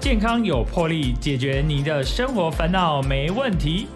[0.00, 3.86] 健康有魄力，解决你的生活烦恼没问题。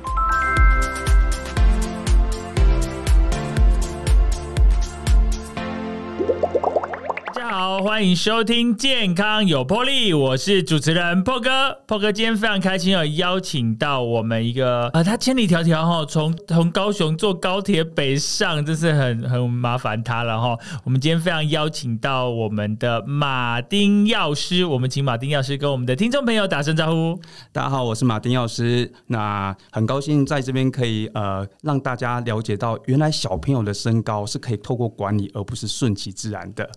[7.83, 11.51] 欢迎收听《健康有魄力》，我是主持人破哥。
[11.87, 20.57] 破哥今天非常开心哦，邀请到我们一个啊，他千里迢迢哈，从从高雄坐高铁北上，真是很很麻烦他了哈。
[20.85, 27.21] 我们今天非常邀请到我们的马丁药师，我们请马丁药师跟我们的听众朋友打声招呼。
[27.53, 28.91] 大家好，我是马丁药师。
[29.09, 36.69] 那很高兴在这边可以呃让大家了解到，原来小朋友的身高是可以透过管理，而不是顺其自然的。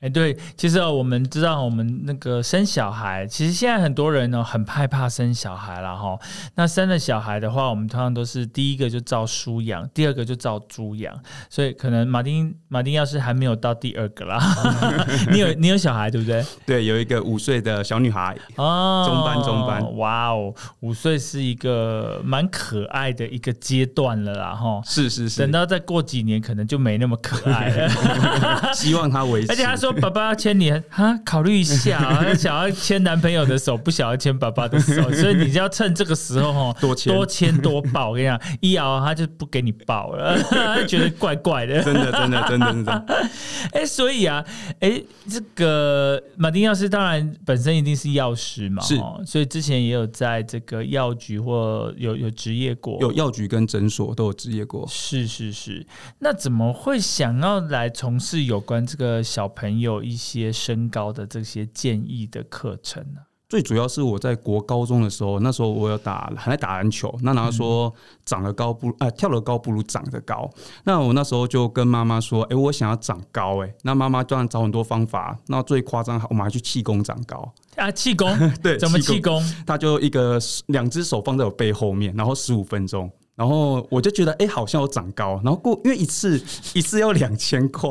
[0.00, 6.16] 哎，对，其实我们知道，我们那个生小孩，其实现在很多人呢很害怕生小孩了哈。
[6.54, 11.12] 那生了小孩的话，我们通常都是第一个就照书养，第二个就照猪养。
[11.50, 14.38] 所以可能马丁马丁要是还没有到第二个啦，
[15.32, 16.46] 你有你有小孩对不对？
[16.64, 24.80] 对，有一个五岁的小女孩哦，中班中班，哇哦，五岁是一个蛮可爱的一个阶段了啦哈。
[24.84, 28.70] 是是是，等到再过几年，可能就没那么可爱了。
[28.72, 29.87] 希望他维持，而且他说。
[29.92, 30.82] 爸爸要牵你啊，
[31.24, 38.10] 考虑一下啊， 想要牵男朋友的手，不想要牵爸爸的手， 所以你就要趁这个时候哈，多牵多牵多抱。
[38.10, 41.82] 我跟你讲，一咬他就不给你抱了，他 觉得怪怪的。
[41.82, 43.04] 真的，真的，真的，真的。
[43.72, 44.44] 哎，所以啊，
[44.80, 54.86] 哎，这个马丁药师当然本身一定是药师嘛，是，所以之前也有在这个药局或有有职业过，有药局跟诊所都有职业过。
[54.88, 55.86] 是是是，
[56.18, 59.77] 那怎么会想要来从事有关这个小朋友？
[59.80, 63.20] 有一些身高的这些建议的课程呢。
[63.48, 67.90] 最主要是我在国高中的时候，那时候我有打还在打篮球，那然后说
[68.26, 70.50] 长得高不啊跳得高不如长得高。
[70.84, 75.34] 那我那时候就跟妈妈说：“哎，我想要长高。”哎，那妈妈当然找很多方法。
[75.46, 77.90] 那最夸张，我们还去气功长高啊！
[77.90, 78.30] 气功
[78.62, 79.42] 对，怎么气功？
[79.66, 83.10] 他就一个两只手放在我背后面，然后十五分钟。
[83.38, 85.40] 然后我就觉得，哎，好像有长高。
[85.44, 86.42] 然后过，因为一次
[86.74, 87.90] 一次要两千块，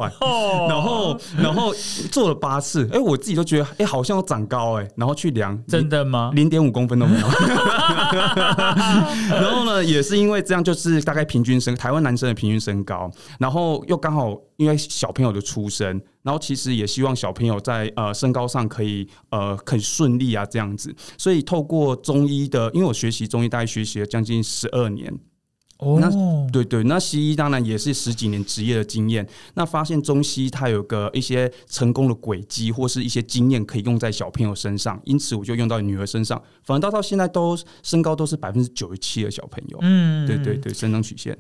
[0.67, 1.73] 然后然后
[2.11, 6.31] 做了八次，哎，我自己都觉得，哎，好像有长高，哎，然后去量， 真的吗？
[6.33, 7.27] 零点五公分都没有。
[9.31, 15.88] 然后呢，也是因为这样，就是大概平均身台湾男生的平均身高，然后又刚好因为小朋友的出生，
[16.23, 25.17] 然后其实也希望小朋友在呃身高上可以呃很顺利啊这样子，所以透过中医的，因为我学习中医大概学习了将近十二年。
[25.79, 26.09] 哦，那
[26.51, 29.27] 对对，那西医当然也是十几年职业的经验。
[29.53, 36.41] 那发现中西它有个一些成功的轨迹，或是一些经验可以用在小朋友身上，因此我就用到女儿身上。
[36.63, 39.77] 反倒到到现在都身高都是百分之九十七的小朋友。
[39.81, 41.37] 嗯，对对对，生长曲线。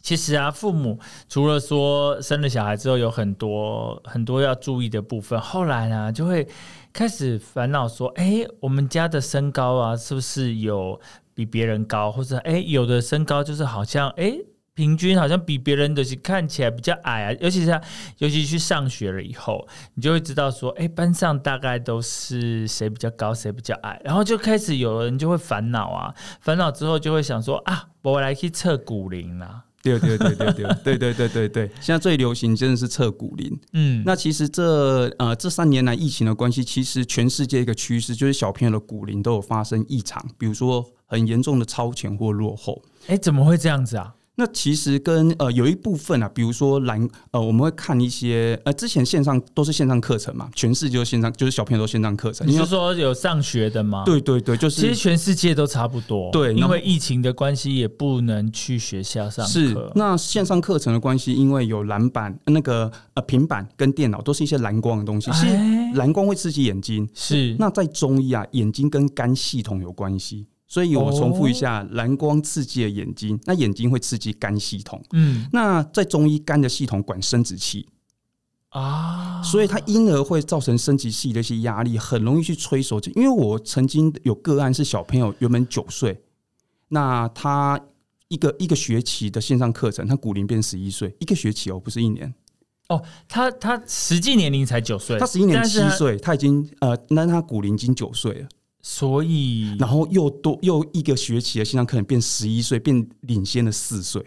[0.00, 0.98] 其实啊，父母
[1.28, 6.48] 除了说生了小孩之后有很多很多要注意的部分，后来呢就会
[6.92, 10.98] 开始烦恼说：哎，我们家的身高啊，是不是有？
[11.34, 14.36] 比别人高，或者哎，有的身高就是好像哎，
[14.74, 17.36] 平均好像比别人的看起来比较矮啊。
[17.40, 17.80] 尤其是
[18.18, 29.64] 尤其去上学了以后，你就会知道说，哎，班上大概都是谁比较高，谁比较矮，然后就开始有人就会烦恼啊，烦恼之后就会想说啊，我来去测骨龄啦。
[29.82, 33.58] 对对对对对 对对对对对，现在最流行真的是测骨龄。
[33.72, 42.82] 嗯，那其实这呃这三年来疫情的关系，其实全世界一个趋势就是小朋友的骨龄都有发生异常，比如说很严重的超前或落后。
[43.06, 44.14] 哎，怎么会这样子啊？
[44.34, 52.48] 那其实跟呃有一部分啊，比如说蓝呃，我们会看一些呃，之前线上都是线上课程嘛，全世界线上就是小朋友都线上课程。
[52.48, 54.04] 你是说有上学的吗？
[54.06, 56.30] 对对对，就是其实全世界都差不多。
[56.32, 59.52] 对，因为疫情的关系，也不能去学校上课。
[59.52, 65.46] 是，那线上课程的关系，因为有蓝板、那个呃平板跟电脑都是一些蓝光的东西，是
[65.94, 67.06] 蓝光会刺激眼睛。
[67.12, 70.46] 是，那在中医啊，眼睛跟肝系统有关系。
[70.72, 75.04] 所以我重复一下，蓝光刺激了眼睛，那眼睛会刺激肝系统。
[75.12, 77.86] 嗯，那在中医，肝的系统管生殖器
[78.70, 82.98] 啊，所以它因而会造成生殖器的一些压力，很容易去催熟。
[83.14, 86.22] 因为我曾经有个案是小朋友原本九岁，
[86.88, 87.78] 那他
[88.28, 92.32] 一个一个学期的线上课程，他骨龄变十一岁，一个学期哦，不是一年
[92.88, 98.48] 哦，他他实际年龄才九岁，他十一年七岁，他已经呃，那他骨龄已经九岁了。
[98.82, 104.20] 所以，然后又多又一个学期的线上课程变十一岁，变领先了四岁。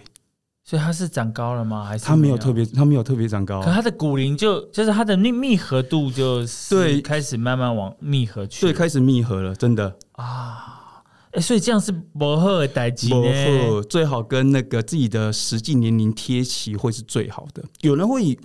[0.64, 1.84] 所以他是长高了吗？
[1.84, 3.62] 还是他没有特别，他没有特别长高。
[3.62, 11.04] 可他的骨龄就就是他的密密合度就对开始慢慢往密合去，对，开始密合了，真的啊。
[11.34, 13.84] 哎，所以这样是不好的代际呢。
[13.84, 17.64] 最好跟那个自己的实际年龄贴齐会是最好的。
[17.82, 18.40] 有人会以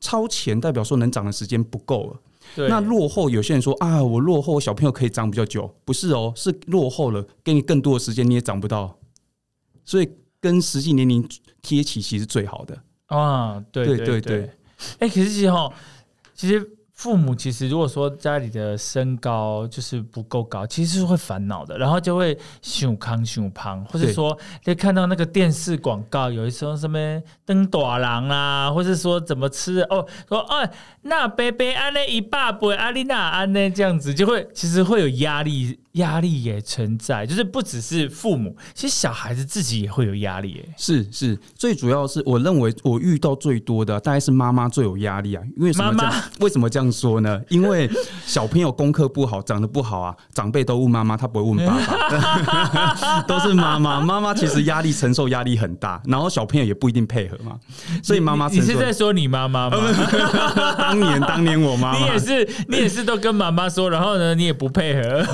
[0.00, 2.20] 超前，代表说能长的时间不够了。
[2.56, 8.98] 那落后，有些人说啊，我落后，小朋友可以长比较久，不是哦，是落后了，给你更多的时间，你也长不到。
[9.84, 10.08] 所以
[10.40, 11.28] 跟实际年龄
[11.62, 13.64] 贴起，其实最好的啊。
[13.72, 14.50] 对对对对。
[14.98, 15.72] 哎，可是其实哈，
[16.34, 16.77] 其实。
[16.98, 26.98] 父母其实如果说家里的身高就是不够高，其实是会烦恼的，然后就会胸康胸胖，或者说就看到那个电视广告，有一说什么
[27.46, 30.68] 登短郎啊，或者说怎么吃哦，说哦
[31.02, 35.78] 那贝贝安那一爸不阿丽娜安那这样子，就会其实会有压力。
[35.92, 40.64] 压力也存在，就是不只是父母，其实小孩子自己也会有压力。
[40.64, 45.42] 哎，是是，最主要是我认为我遇到最多的大概是妈妈最有压力啊。
[45.56, 46.14] 因为什么？
[46.40, 47.40] 为什么这样说呢？
[47.48, 47.90] 因为
[48.24, 54.00] 小朋友功课不好，长得不好啊，长辈都问妈妈，他不会问爸爸， 都是妈妈。
[54.00, 57.58] 妈妈其实压力承受压力很大，然后小朋友也不一定配合嘛。
[58.02, 59.78] 所以妈妈，你是在说你妈妈吗？
[60.78, 65.24] 当年当年我妈妈，你也是你也是都跟妈妈说，然后呢，你也不配合。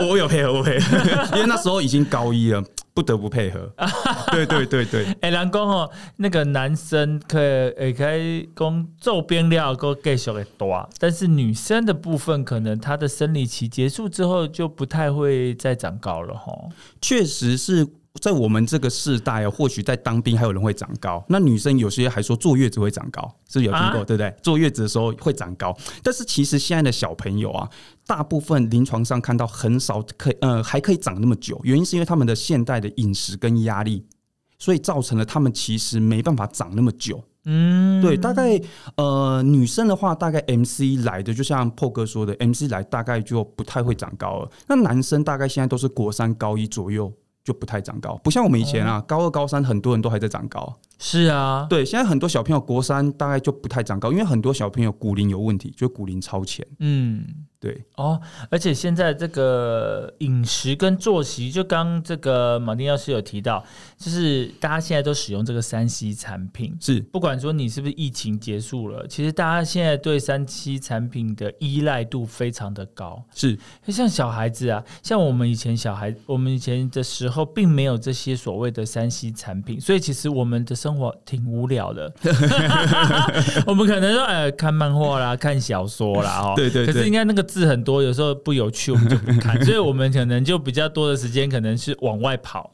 [0.00, 0.98] 我 有配合，我配合，
[1.36, 2.62] 因为那时候已经高一了，
[2.92, 3.72] 不得不配合。
[4.30, 7.42] 对对对对，哎，蓝公哦，那个男生可
[7.80, 16.52] 以可以工做边料，够继续的多，但是女生的部分，可能她的生理期结束之后，就不太会再长高了哈。
[17.00, 17.86] 确实是。
[18.20, 21.24] 在我们这个世代啊，或许在当兵还有人会长高。
[21.28, 24.34] 那女生有些还说坐月子会长高，是有听过对不对？
[24.42, 27.68] 坐月子的时候会长高，但是其实现在的小朋友啊，
[28.06, 34.04] 大部分临床上看到很少可呃还可以长那么久，原因是因为他们的现代的饮食跟压力，
[34.58, 37.22] 所以造成了他们其实没办法长那么久。
[37.48, 38.60] 嗯，对，大概
[38.96, 44.50] 呃女生的话，大概 M C 来的，就像破哥说的，M C 来大概就不太会长高了。
[44.66, 47.12] 那男生大概现在都是国三高一左右。
[47.46, 50.76] 就不太长高，不像我们以前啊，高二、高三很多人都还在长高。
[50.98, 56.66] 是啊，对，现在很多小朋友国三大概就不太长高，因为很多小朋友骨龄有问题，就骨龄超前。
[56.80, 57.24] 嗯。
[57.58, 58.20] 对哦，
[58.50, 63.64] 而且现在这个饮食跟作息，就刚这个马丁药师有提到，
[63.96, 73.24] 就是大家现在都使用这个三 C 产品，是不管说你是不是疫情结束了，其实大家现在对三 C 产品的依赖度非常的高。
[73.34, 82.12] 是像小孩子啊，像我们以前小孩，我们以前的时候并没有这些所谓的三 C 产品，所以其实我们的生活挺无聊的。
[83.66, 87.45] 我们可能说，呃，看漫画啦，看小说啦，哦，对对，可是应该那个。
[87.46, 92.70] 字很多，有时候不有趣，我们就不看， 所以我们可能就比较多的时间，可能是往外跑。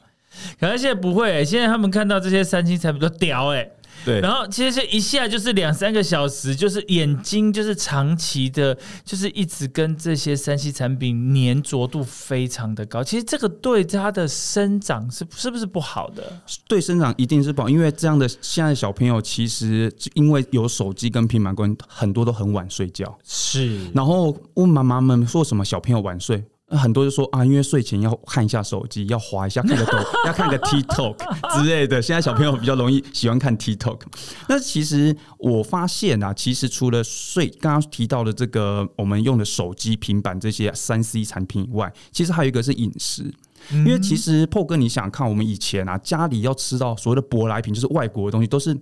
[0.59, 3.69] 可是现在不会，现在他们看到这些三星产品都屌哎。
[4.05, 13.03] 对，然后其实一下就是两三个小时，就是眼睛就是长期的，就是一直跟这些三 C 产品粘着度非常的高。
[13.03, 16.41] 其实这个对他的生长是是不是不好的？
[16.67, 23.17] 对生长一定是不好，因为这样的现在小朋友其实因为有手机跟平板关，很多都很晚睡觉。
[23.23, 26.43] 是，然后问妈妈们说什么小朋友晚睡？
[26.77, 29.97] 很多就说啊，因为睡前要看一下手机，要滑一下，看个抖，
[30.27, 31.15] 要看个 TikTok
[31.55, 32.01] 之类的。
[32.01, 33.99] 现在小朋友比较容易喜欢看 TikTok。
[34.47, 43.33] 那其实我发现啊，其实除了睡，刚刚提到的这个我们用的手机、平板这些三 C 产品以外，其实还有一个是饮食。
[43.71, 48.77] 因为其实破哥，你想看我们以前啊，家里要吃到所谓的舶来品，就是外国的东西，都是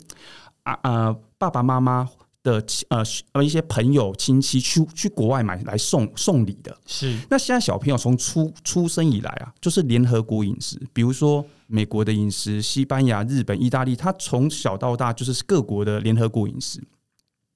[0.63, 2.09] 啊呃爸爸妈妈。
[2.43, 3.03] 的呃
[3.33, 16.81] 呃一些朋友亲戚去去国外买来送送礼的，是那现在小朋友从出出生以来啊，就是联合国饮食，比如说美国的饮食、西班牙、日本、意大利，他从小到大就是各国的联合国饮食。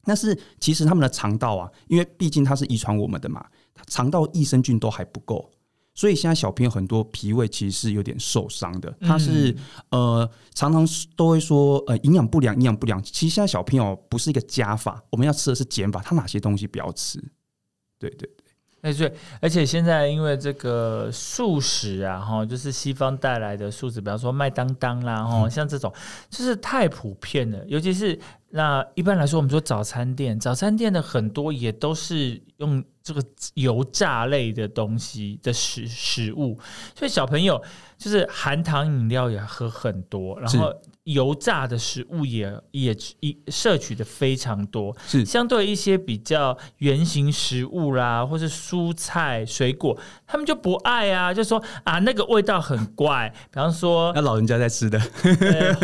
[0.08, 3.44] 但是其实他们的肠道啊，因为毕竟它是遗传我们的嘛，
[3.88, 5.50] 肠道益生菌都还不够。
[5.96, 9.56] 所以现在小朋友很多脾胃其实是有点受伤的，他是
[9.90, 10.86] 呃常常
[11.16, 13.02] 都会说呃营养不良，营养不良。
[13.02, 17.18] 其实现在小朋友不是一个加法，我们要吃的是减法，他哪些东西不要吃？
[17.98, 25.92] 对对对，哎对，而且现在因为这个素食啊，哈，就是西方带来的素食，比方说麦当当啦，哈，像这种
[26.30, 28.20] 就是太普遍了，尤其是。
[28.52, 36.60] 那一般来说，我们说早餐店，早餐店的很多也都是用这个油炸类的东西的食食物，
[36.96, 37.64] 所以小朋友
[37.98, 40.74] 就是含糖饮料也喝很多，然后。
[41.06, 45.24] 油炸的食物也也一摄取的非常多，是。
[45.24, 55.00] 相对一些比较圆形食物啦，或是蔬菜水果，他们就不爱啊，就说啊那个味道很怪，比方说那老人家在吃的。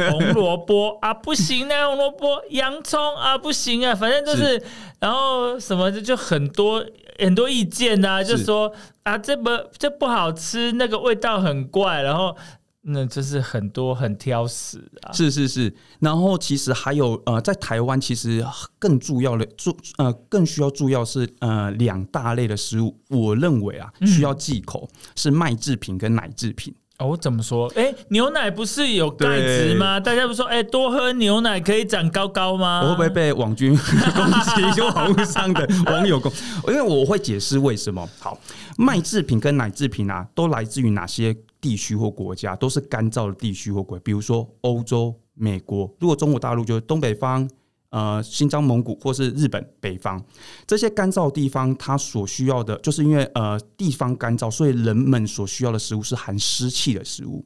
[0.10, 4.60] 红萝卜啊不行啊，红萝卜洋葱啊不行啊，反正就是，
[5.00, 6.84] 然后什么就很多
[7.20, 12.36] 很多意见呐，就说啊这不这不好吃，那个味道很怪，然后。
[12.84, 15.13] 那就是很多很挑食啊。
[15.13, 18.43] 是是是，然后其实还有呃，在台湾其实
[18.79, 26.74] 更重要的注呃更需要注要是呃两大类的食物，我认为啊需要忌口是麦制品跟奶制品。
[27.01, 27.67] 哦，怎么说？
[27.75, 30.00] 哎，牛奶不是有钙质吗？
[30.00, 32.81] 大家不说，哎，多喝牛奶可以长高高吗？
[32.84, 33.75] 我会不会被网军
[34.15, 34.72] 攻击？
[34.75, 36.31] 就网络上的网友攻？
[36.70, 38.08] 因为我会解释为什么。
[38.20, 38.38] 好，
[38.77, 42.55] 麦制品跟奶制品啊，都来自于哪些地区或国家？
[42.55, 45.91] 都是干燥的地区或国，比如说欧洲、美国。
[46.00, 47.50] 如果中国大陆就是东北方。
[47.91, 50.24] 呃，新疆、蒙古或是日本北方
[50.65, 57.45] 这些干燥地方，它所需要的，就是因为呃地方干燥，所以人们所需要的食物是含湿气的食物。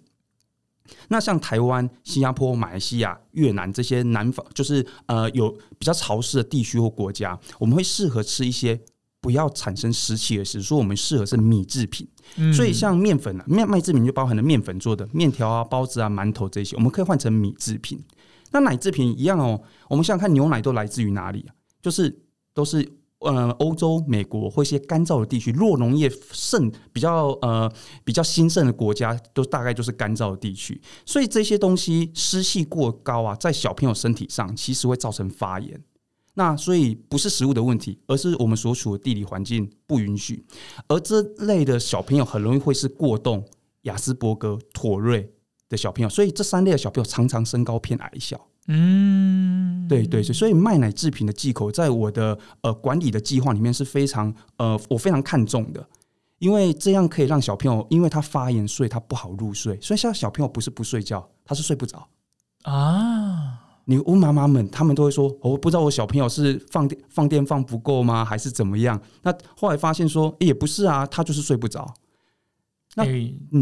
[1.07, 5.49] 那像台湾、新加坡、马来西亚、越南这些南方，就是呃有
[5.79, 8.79] 比较潮湿的地区或国家，我们会适合吃一些
[9.19, 10.61] 不要产生湿气的食物。
[10.61, 12.07] 所以我们适合是米制品。
[12.53, 17.99] 所以像面粉啊，面麦制品就包含了面粉做的面条啊、包子啊、馒头这些，我们可以换成米制品。
[18.51, 21.53] 那奶制品一样哦，我们想想看，牛奶都来自于哪里啊？
[21.81, 22.23] 就是
[22.53, 22.87] 都是
[23.19, 27.71] 呃欧洲、美国或一些干燥的地区，弱农业盛比较呃
[28.03, 30.81] 比较兴盛的国家，都大概就是干燥的地区。
[31.05, 35.81] 所以这些东西湿气过高啊，在小朋友身体上其实会造成发炎。
[36.35, 40.45] 那所以不是食物的问题，而是我们所处的地理环境不允许。
[40.87, 43.45] 而这类的小朋友很容易会是过动、
[43.83, 45.31] 雅斯伯格、妥瑞。
[45.69, 48.39] 的小朋友，所以这三类的小朋友常常身高偏矮小。
[48.67, 55.87] 嗯，对对，所以卖奶制品的忌口，在我的呃管理的计划里面是非常呃我非常看重的，
[56.39, 59.79] 因为这样可以让小朋友，因为他发炎，所以他不好入睡。
[59.79, 62.07] 所以现在小朋友不是不睡觉，他是睡不着
[62.63, 63.61] 啊。
[63.87, 68.99] 你问妈妈们，他们都会说，我不知道我小朋友是放电放电放不够吗，还是怎么样？
[69.21, 71.93] 那后来发现说，也不是啊，他就是睡不着。
[72.97, 73.03] 那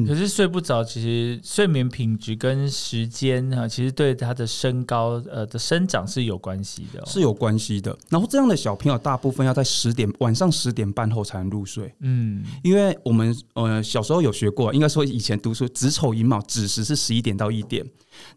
[0.06, 7.98] 可是睡不着，其实睡眠品质跟时间啊，其实对他的身高呃的生长是有关系的，是有关系的。
[8.10, 17.84] 然后这样的小朋友大部分要在十点晚上十点半后才能入睡，嗯，因为我们呃小时候有学过，应该说以前读书子丑寅卯子时是十一点到一点，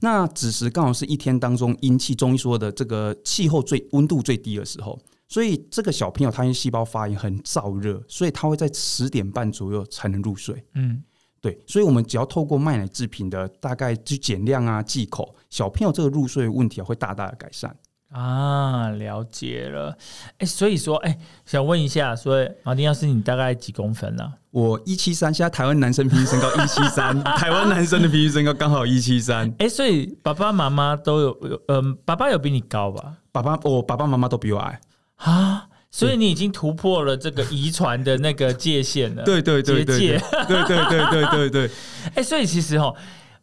[0.00, 4.98] 那子时刚好是一天当中阴气中医说的这个气候最温度最低的时候。
[5.28, 10.64] 所以这个小朋友他因为细胞发炎很燥热，所以他会在十点半左右才能入睡。
[10.74, 11.02] 嗯，
[11.40, 17.76] 对，所以我们只要透过麦奶制品的大概去减量啊、忌口，小朋友这个入睡问题啊会大大的改善。
[18.12, 19.98] 啊，了解了。
[20.38, 24.32] 哎，所以说，哎，想问一下，所以马丁老师，你大概几公分呢？
[24.52, 29.52] 我一七三，现在台湾男生平均身高一七三， 台湾男生的平均身高刚好一七三。
[29.58, 33.16] 哎，所以爸爸妈妈都有有，嗯，爸爸有比你高吧？
[33.32, 34.80] 爸爸，我爸爸妈妈都比我矮。
[35.16, 39.24] 啊，所以你已经突破了这个遗传的那个界限了。
[39.24, 41.70] 对对对对，对对对对对对。
[42.14, 42.94] 哎，所以其实哈，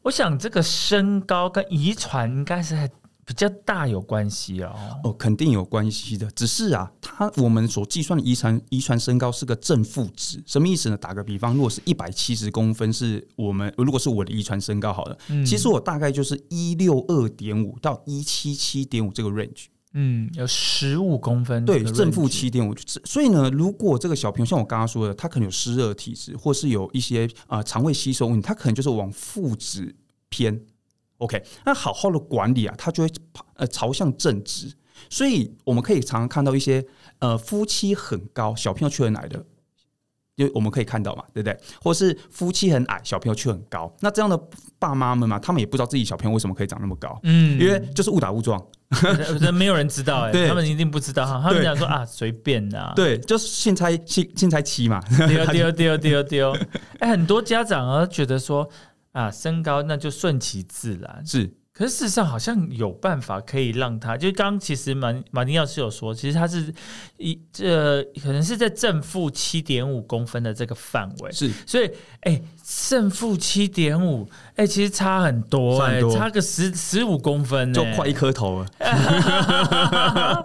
[0.03, 2.89] 我想这个身高跟遗传应该是
[3.25, 4.75] 比较大有关系哦。
[5.03, 6.30] 哦，肯定有关系的。
[6.32, 10.98] 只是啊，它我们所计算的遗传遗传身高是个正负值，什么意思呢？
[10.98, 19.65] 打个比方，如果是一百七十公分，是我们如果是我的遗传身高好了，其实我大概就是一六二点五到一七七点五这个 range。
[19.93, 22.73] 嗯，有十五公分，对，正负七点五。
[23.05, 29.95] 所以呢，如果这个小朋友像我刚刚说的，他可能有湿热体质，或是有一些啊肠胃吸收问题，他可能就是往负值
[30.29, 30.59] 偏。
[31.17, 33.13] OK，那好好的管理啊，他就会
[33.53, 34.73] 呃朝向正值。
[35.09, 36.83] 所以我们可以常常看到一些
[37.19, 39.45] 呃夫妻很高，小朋友却很矮的。
[40.35, 41.57] 因为我们可以看到嘛，对不对？
[41.81, 44.39] 或是夫妻很矮，小朋友却很高，那这样的
[44.79, 48.59] 爸妈们嘛，他们也不知道自己小朋友为什么可以长那么高，嗯，因为就是误打误撞，
[49.53, 56.57] 没有人知道，哎，他们一定不知道哈，他们讲说啊，随便的，对，就是现猜现现猜七嘛，丢 丢丢丢丢，
[56.99, 58.67] 哎，很多家长啊觉得说
[59.11, 61.53] 啊，身高那就顺其自然，是。
[61.75, 66.72] 可是事实上，好像有办法可以让他，就刚其实马马丁药师有说，其实他是
[67.18, 71.89] 一这可能是在正负七点五公分的这个范围，是，所以
[72.22, 78.68] 哎，正负七点五，哎，其实差很多，哎，差个十十五公分，就快一颗头了，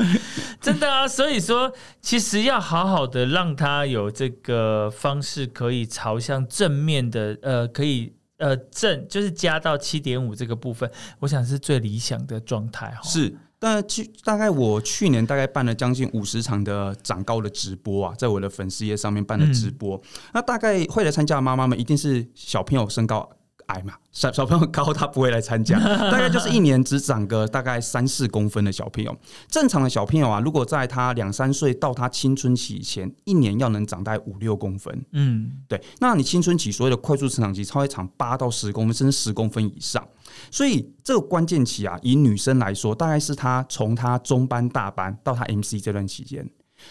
[0.62, 1.70] 真的啊，所以说
[2.00, 8.14] 其实要好好的让他有这个方式可以朝向正面的，呃，可以。
[8.38, 10.90] 呃，正就是加到七点五这个部分，
[11.20, 13.02] 我想是最理想的状态哈。
[13.02, 20.00] 是，但去大概我去年大概办了将近五十场的长高的直播啊，在我的粉丝页上面办的直播，
[20.32, 23.28] 那大概会来参加的妈妈们一定是小朋友身高
[23.68, 25.78] 矮嘛，小小朋友高他不会来参加，
[26.10, 29.16] 大概就是一年只长个大概三四公分的小朋友。
[29.48, 35.04] 正常的小朋友啊，如果在他两三岁到他青春期以前，一年要能长大概五六公分。
[35.12, 35.80] 嗯，对。
[36.00, 40.06] 那你青春期所谓的快速成长期，超会长八到十公分，甚至十公分以上。
[40.50, 46.48] 所以这个关键期啊，以女生来说，大概是她从她中班、大班到她 MC 这段期间。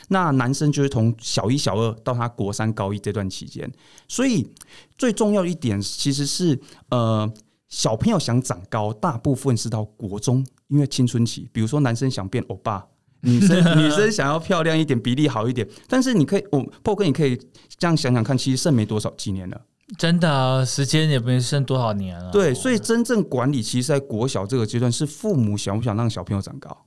[0.10, 3.72] 那男生就是从小一、小二到他国三、高一这段期间，
[4.08, 4.48] 所以
[4.98, 7.32] 最重要一点其实是，呃，
[7.68, 11.50] 小朋友想长高，大部分是到国中，因为青春期。
[11.52, 12.86] 比如说男生想变欧巴，
[13.22, 15.68] 女生女生想要漂亮一点，比例好一点。
[15.88, 17.36] 但是你可以，我破哥，你可以
[17.78, 19.62] 这样想想看，其实剩没多少几年了，
[19.98, 22.32] 真的，时间也没剩多少年了。
[22.32, 26.86] 对，所以真正管理，其实在国小这个阶段，是父母想不想让小朋友长高。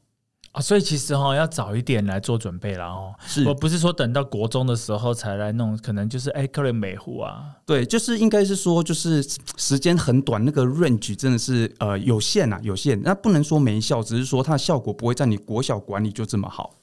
[0.52, 3.14] 啊，所以其实哈要早一点来做准备了哦。
[3.25, 7.54] 是，我不是说等到国中的时候才来弄，可能就是哎，可能美户啊。
[7.64, 9.25] 对，就是应该是说，就是
[9.57, 13.00] 时间很短，那个 range 真的是呃有限啊，有限。
[13.02, 16.75] 那不能说没效，只是说它的效果不会在你国小管理就这么好。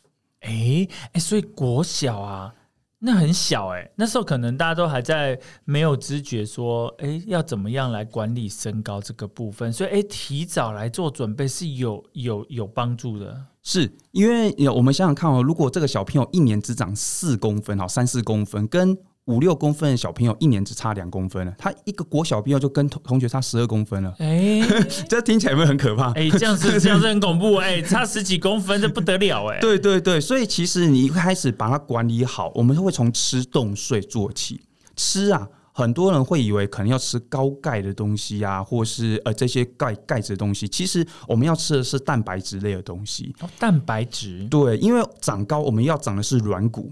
[0.41, 2.53] 哎哎，所以国小啊。
[2.99, 13.39] 那很小哎，那时候可能大家都还在没有知觉，说哎要怎么样来管理身高这个部分，所以哎提早来做准备是有有有帮助的。
[13.61, 24.13] 是因为我们想想看哦，如果这个小朋友一年只长四公分，哦三四公分，跟五六公分的小朋友一年只差两公分了，他一个国小朋友就跟同同学差十二公分了。
[24.19, 24.61] 哎，
[25.07, 26.11] 这听起来有没有很可怕？
[26.13, 29.59] 哎，这样子 这样子很恐怖哎，差十几公分这不得了哎。
[29.59, 34.61] 对对对，所以其实你一开始把它管理好，我们会从吃动睡做起。
[34.95, 43.35] 吃啊，很多人会以为可能要吃高钙的东西啊，或是呃这些钙钙质的东西，其实我们要吃的是蛋白质类的东西。
[43.59, 44.47] 蛋白质？
[44.49, 46.91] 对，因为长高我们要长的是软骨。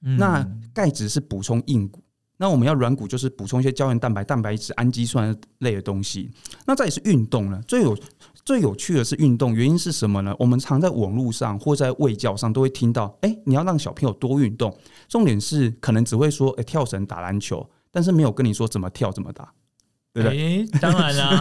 [0.00, 2.02] 那钙质是补充硬骨，
[2.36, 6.30] 那我们要软骨就是补充一些胶原蛋白、蛋白质、氨基酸类的东西。
[6.66, 7.96] 那再也是运动了，最有
[8.44, 10.34] 最有趣的是运动，原因是什么呢？
[10.38, 14.74] 我们常在网络上或在卫教上都会听到，哎，你要让小朋友多运动，
[15.08, 19.52] 重点是可能只会说，哎，跳绳、打篮球，但是没有跟你说怎么跳、怎么打。
[20.14, 21.40] 哎，当然啦，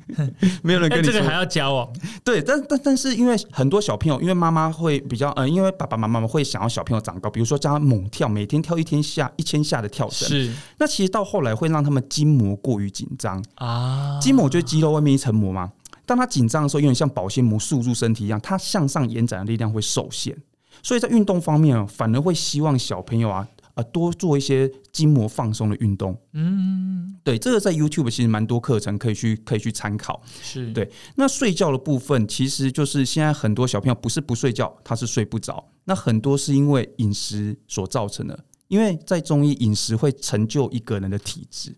[0.62, 1.90] 没有人跟你这个还要教哦。
[2.22, 10.28] 对，但但但是因为很多小朋友，因为妈妈会比较呃，因为爸爸妈妈会想要小朋友长高，比如说教他猛跳，每天跳一天下一千下的跳绳。
[10.28, 14.18] 是，那其实到后来会让他们筋膜过于紧张啊。
[14.20, 15.72] 筋膜就是肌肉外面一层膜嘛，
[16.04, 20.36] 当他紧张的时候，有点像保鲜膜束住身体一样，它向上延展的力量会受限。
[20.82, 23.48] 所以在运动方面，反而会希望小朋友啊。
[23.74, 26.20] 啊，多做一些筋膜放松的运动。
[26.32, 30.22] 嗯，对，这个在 YouTube 其实蛮多课程可以去可以去参考。
[30.42, 30.90] 是对。
[31.16, 35.66] 那睡觉的部分，其实就是现在很多小朋友不是不睡觉，他是睡不着。
[35.84, 41.74] 那很多是因为饮食所造成的，因为在中医，饮食会成就一个人的体质。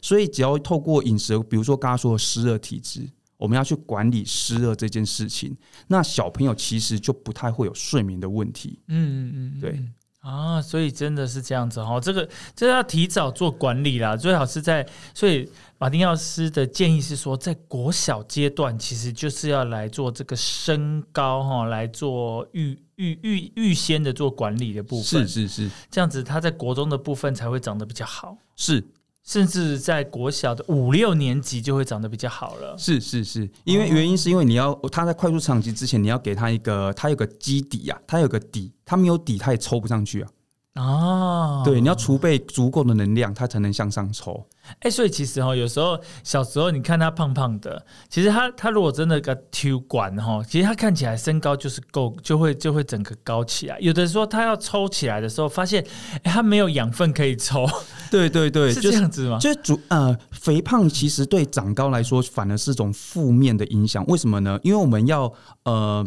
[0.00, 5.56] 所以只要透过饮食，比如说刚刚说的湿热体质，我们要去管理湿热这件事情，
[5.88, 8.78] 那小朋友其实就不太会有睡眠的问题。
[8.88, 9.82] 嗯嗯嗯，对。
[10.24, 14.86] 啊，所以真的是这样子哈，这个这要提早做管理啦，最好是在。
[15.12, 25.28] 所以马丁奥斯的建议是说，在国小阶段，其实就是要来做这个身高哈，来做预预预预先的做管理的部分。
[25.28, 28.34] 是是是，这样子他在国中的部分才会长得比较好。
[28.56, 28.82] 是。
[29.24, 32.76] 甚至在国小的五六年级就会长得比较好了。
[32.78, 40.28] 是是是，因为原因是因为你要他在快速成长期之前，你要给他一个他有个基底啊，他有个底，他没有底他也抽不上去啊。
[40.74, 44.44] 哦，对，你要储备足够的能量，它才能向上抽。
[44.80, 53.78] 哎，所以其实哈，有时候小时候你看他胖胖的，其实他他如果真的个 Q 管哈，其实他看起来身高就是够，就会就会整个高起来。
[53.78, 55.84] 有的时候他要抽起来的时候，发现
[56.24, 57.64] 哎，他没有养分可以抽。
[58.10, 59.38] 对对对， 是这样子吗？
[59.38, 64.04] 就是主呃，肥胖其实对长高来说反而是种负面的影响。
[64.06, 64.58] 为什么呢？
[64.64, 65.32] 因为我们要
[65.62, 66.04] 呃。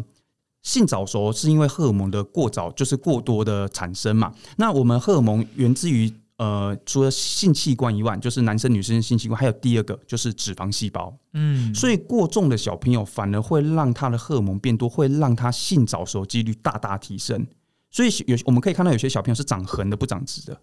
[0.68, 4.34] 性早熟是因为荷尔蒙的过早，就是过多的产生嘛。
[4.58, 11.18] 那我们荷尔蒙源自于呃，除了性器官以外，就是男生女生性器官，还有第二个就是脂肪细胞。
[11.32, 17.48] 嗯，所以过重的小朋友反而会让他的荷尔蒙变多，会让他性早熟几率大大提升。
[17.90, 20.60] 所以有我们可以看到有些小朋友是长横的，不长直的。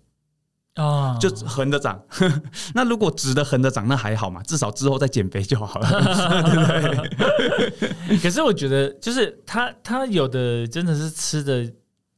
[0.75, 2.01] 啊，就横着长。
[2.75, 6.99] 那如果直的横着长，那还好嘛，至少之后再减肥就好了，对
[7.79, 8.19] 不对？
[8.19, 11.71] 可是我觉得，就是他他有的真的是吃的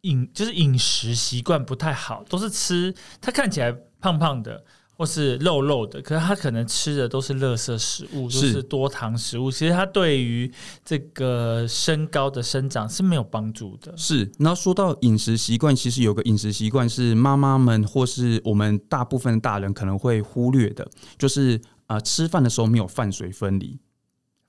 [0.02, 4.64] 饮，就是饮食习惯不太好，都是吃他看起来胖胖的。
[4.96, 9.50] 或是肉肉的，可是他可能吃的都是垃圾食物，都是多糖食物。
[9.50, 10.50] 其实他对于
[10.84, 13.94] 这个身高的生长是没有帮助的。
[13.96, 23.78] 是，然后说到饮食习惯，其实有个饮食习惯是妈妈们或是我们大部分大人可能会忽略的，就是啊，吃饭的时候没有饭水分离。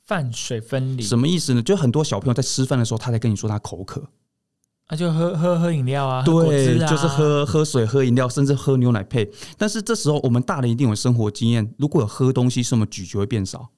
[0.05, 1.61] 饭水分离什么意思呢？
[1.61, 4.01] 就很多小朋友在吃饭的时候，他在跟你说他口渴，
[4.89, 9.29] 那就喝喝喝饮料啊，对，就是喝喝水、喝饮料，甚至喝牛奶配。
[9.57, 13.69] 但是这时候我们大人一定有生活经验，如果有喝东西，是我们咀嚼会变少，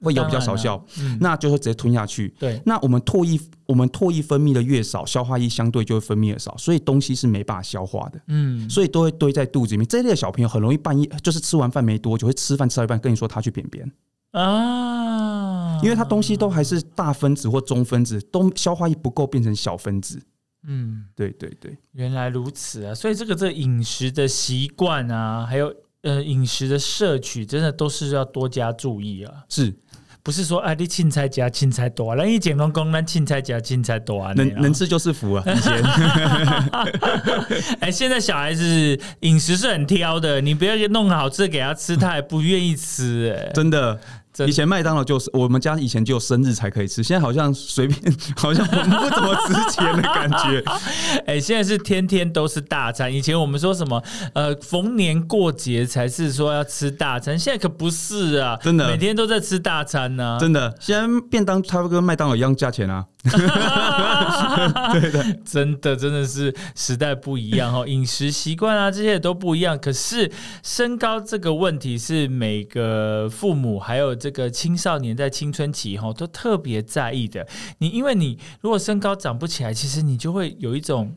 [0.00, 0.82] 会咬比较少效，
[1.20, 2.34] 那就会直接吞下去。
[2.38, 8.18] 对，那我们唾液我们唾液分泌的越少，消化液相对就会分泌的少，所以东西是没办法消化的。
[8.28, 9.86] 嗯，所以都会堆在肚子里面。
[9.86, 13.92] 这类的小朋友很容易半夜就是吃完饭没多久，会吃饭吃到一半跟你说他去便便。
[14.32, 20.22] 啊，因为它东西都还是大分子或中分子，都消化液不够变成小分子。
[20.66, 22.94] 嗯，对对对，原来如此啊！
[22.94, 29.32] 所以这个这饮食的习惯啊，还有呃饮食的摄取，真的都是要多加注意啊。
[29.48, 29.74] 是。
[30.22, 35.42] 不是说啊，你青菜加青菜多，那一简单讲，那青菜加青菜多啊，能能吃就是福啊。
[35.46, 35.82] 以前，
[37.80, 43.34] 哎，现在小孩子饮食是很挑的，你不要弄好吃的给他吃，他也不愿意吃。
[43.34, 43.98] 哎，真的。
[44.46, 48.00] 以前麦当劳就是我们家以前只有生日才可以吃，现在好像随便，
[48.36, 50.62] 好像不怎么值钱的感觉。
[51.26, 53.12] 哎，现在是天天都是大餐。
[53.12, 54.02] 以前我们说什么
[54.34, 60.38] 呃，逢年过节才是说要吃大餐，现在可不是啊，真的每天都在吃大餐呢。
[60.40, 63.04] 真的，现在便当差不多跟麦当劳一样价钱啊。
[64.92, 69.78] 对的，真的真的是时代不一样哦，饮食习惯啊这些都不一样。
[69.78, 77.46] 可是身高这个问题是每个父母还有这个青少年在青春期哈都特别在意的。
[77.78, 81.14] 你因为你如果身高长不起来，其实你就会有一种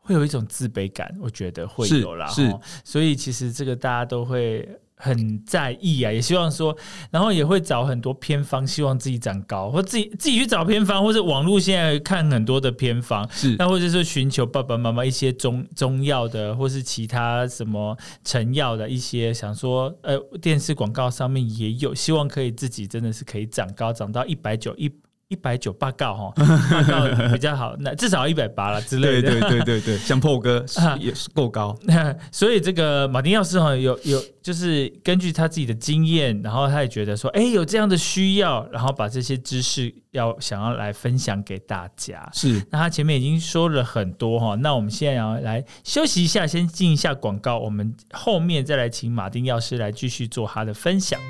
[0.00, 2.26] 会有一种自卑感，我觉得会有啦。
[2.26, 4.68] 是，所以其实这个大家都会。
[4.98, 6.76] 很在意啊，也希望说，
[7.10, 24.90] 然后也会找很多偏方，希望自己长高，或自己自己去找偏方，或者网络现在看很多的偏方，是那或者是寻求爸爸妈妈一些中中药的，或是其他什么成药的一些，想说呃电视广告上面也有，希望可以自己真的是可以长高，长到一百九一。
[25.28, 26.32] 一百九八告哈，
[26.70, 29.30] 八告 比较好，那至少一百八了之类的。
[29.30, 30.64] 对对对对对，像破哥
[30.98, 31.76] 也是够高。
[32.32, 42.26] 所以这个马丁药师哈，有有就是根据他自己的经验，然后他也觉得说，哎，有这样的需要，然后把这些知识要想要来分享给大家。
[42.32, 51.20] 是，那他前面已经说了很多哈，那我们现在要来休息一下，先进一下广告，我们后面再来请马丁药师来继续做他的分享。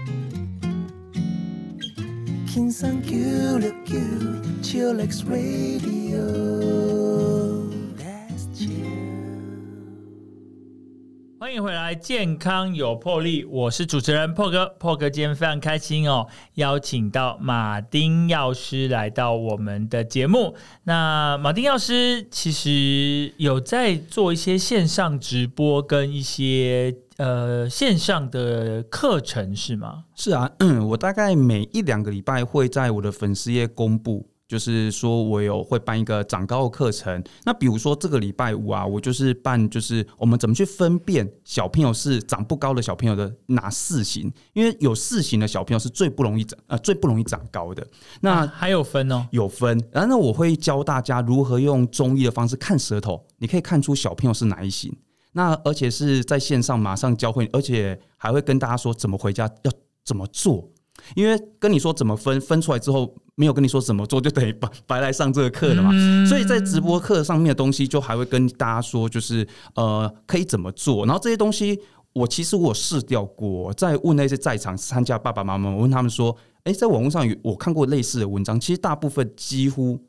[11.38, 14.66] 欢迎回来，健康有魄力，我是主持人破哥。
[14.80, 20.56] 破哥今天非常开心哦，邀请到马丁药师来到我们的节目。
[20.82, 26.96] 那马丁药师其实有在做一些线上直播跟一些。
[27.18, 30.04] 呃，线上的课程是吗？
[30.14, 30.48] 是啊，
[30.88, 37.20] 我大概每一两个礼拜会在我的粉丝页公布，就是说我有会办一个长高的课程。
[37.44, 44.32] 那比如说这个礼拜五啊，我就是办，就是我们怎么去分辨小朋友是长不高的小朋友的哪四型？
[44.52, 47.84] 因为有四型的小朋友是最不容易长，呃，最不容易长高的。
[48.20, 49.76] 那还有分哦， 有分。
[49.90, 54.96] 然后呢，我会教大家如何用中医的方式看舌头，你可以看出小朋友是哪一型。
[55.38, 59.70] 那而且是在线上马上教会，而且还会跟大家说怎么回家要
[60.04, 60.68] 怎么做，
[61.14, 65.92] 因为跟你说怎么分分出来之后，没有跟你说怎么做，就等于白白来上这个课了嘛。
[66.26, 69.46] 所以在直播课上面的东西，就还会跟大家说，就是
[69.76, 71.06] 呃可以怎么做。
[71.06, 71.78] 然后这些东西，
[72.14, 80.00] 我其实我试掉过，在问那些在场参加爸爸妈妈，我问他们说，哎，在网络上有我看过类似的文章，其实大部分几乎。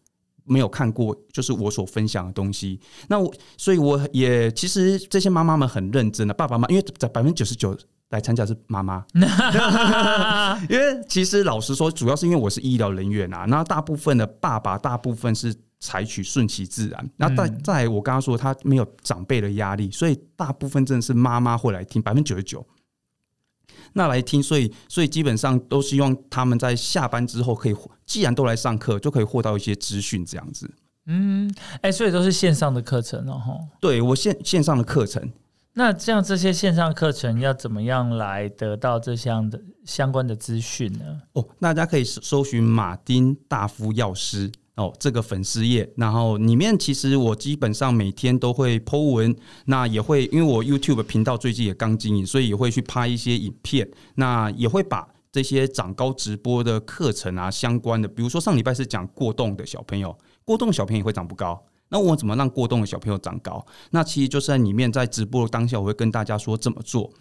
[0.50, 2.80] 没有看过，就是我所分享的东西。
[3.08, 7.78] 那我，所以我也其实这些妈妈们很认真的，爸爸妈妈，因为在百分之九十九
[8.10, 9.06] 来参加是妈妈。
[10.68, 13.46] 因为其实老实说，主要是因为我是医疗人员啊。
[13.46, 17.10] 那大部分的爸爸，大部分是采取顺其自然。
[17.18, 22.66] 那在在我刚刚说，他没有长辈的压力，所以大部分真的是妈妈会来听，百分之九十九。
[23.94, 27.76] 那来听，所以所以基本上都希望他们在下班之后可以，
[28.06, 30.70] 既然都来上课，就可以获到一些资讯这样子。
[31.06, 33.58] 嗯，哎，所以都是线上的课程哦，哈。
[33.82, 35.32] 对我线线上的课程，
[35.74, 41.22] 那这样这些线上课程要怎么样来得到这项的相关的资讯呢？
[41.34, 44.52] 哦，大家可以搜寻马丁大夫药师。
[44.80, 63.66] 哦，这个粉丝页，然后里面其实我基本上每天都会 Po 文，那也会因为我 YouTube 频道最近也刚经营，所以也会去拍一些影片，那也会把这些长高直播的课程啊相关的，比如说上礼拜是讲过动的小朋友，过动小朋友也会长不高，那我怎么让过动的小朋友长高？
[63.92, 67.12] 那其实就是在里面在直播的当下，我会跟大家说怎么做。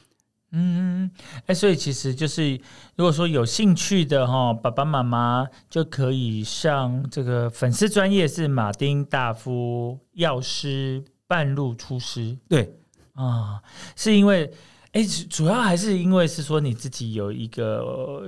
[0.50, 1.11] 嗯，
[1.46, 2.58] 哎，所以其实就是，
[2.96, 12.37] 如果说有兴趣的哈，爸爸妈妈就可以上这个粉丝专业是马丁大夫药师半路出师。
[12.48, 12.74] 对
[13.14, 13.62] 啊，
[13.96, 14.50] 是因为
[14.92, 18.24] 哎，主要还是因为是说你自己有一个。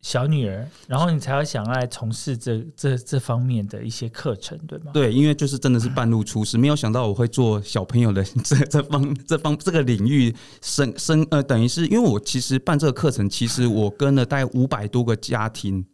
[0.00, 4.92] 小女儿，然后你才会想要来从事这这这方面的一些课程，对吗？
[4.94, 15.84] 对，因为就是真的是半路出师，没有想到我会做小朋友的 这这方这方这个领域生生呃，等于是因为我其实办这个课程，其实我跟了大概五百多个家庭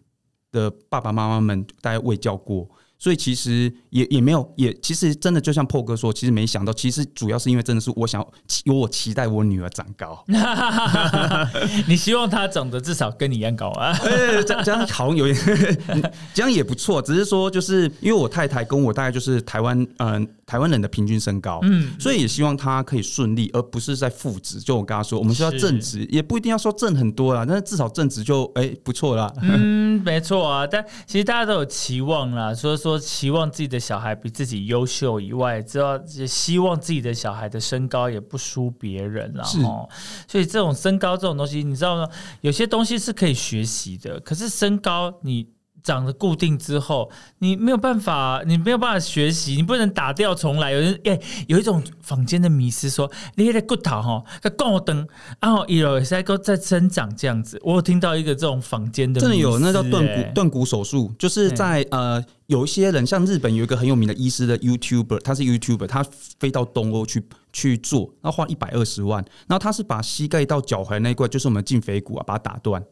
[0.52, 2.68] 的爸爸妈妈们大概未教过。
[3.04, 8.26] 所以其实也也没有，也其实真的就像破哥说，其实没想到，其实主要是因为真的是我想
[8.64, 10.24] 有我期待我女儿长高，
[11.86, 13.94] 你希望她长得至少跟你一样高啊？
[14.46, 15.36] 这样这样好像有点，
[16.32, 17.02] 这样也不错。
[17.02, 24.58] 只是说，就是因为我太太跟我大概就是台湾嗯台湾人的平均身高，嗯，所以也希望她可以顺利，而不是在负值。
[24.60, 29.30] 就我跟她说，我们需要正值，也不一定要说正很多啦，但是至少正值就哎不错啦。
[29.42, 30.66] 嗯，没错啊。
[30.66, 32.93] 但其实大家都有期望啦，所以说。
[32.98, 39.88] 期望自己的小孩比自己优秀以外，知道也希望自己的小孩的身高也不输别人然后。
[40.28, 42.08] 所以这种身高这种东西，你知道吗？
[42.40, 45.53] 有些东西是可以学习的，可是身高你。
[45.84, 50.72] 长得固定之后，你没有办法，你没有办法学习，你不能打掉重来。
[50.72, 55.06] 有人哎，有一种坊间的迷思说，你的骨头哈，它高登，
[55.38, 57.60] 然后有在够在增长这样子。
[57.62, 66.02] 我有听到一个这种坊间的，真的有，那叫断骨断骨手术，就是在呃，有一些人像日本有一个很有名的医师的 YouTuber，他是 YouTuber，他
[66.38, 72.82] 飞到东欧去去做，那花一百二十万，然后他是把膝盖到脚踝那一块，就是我们胫腓骨啊，把它打断。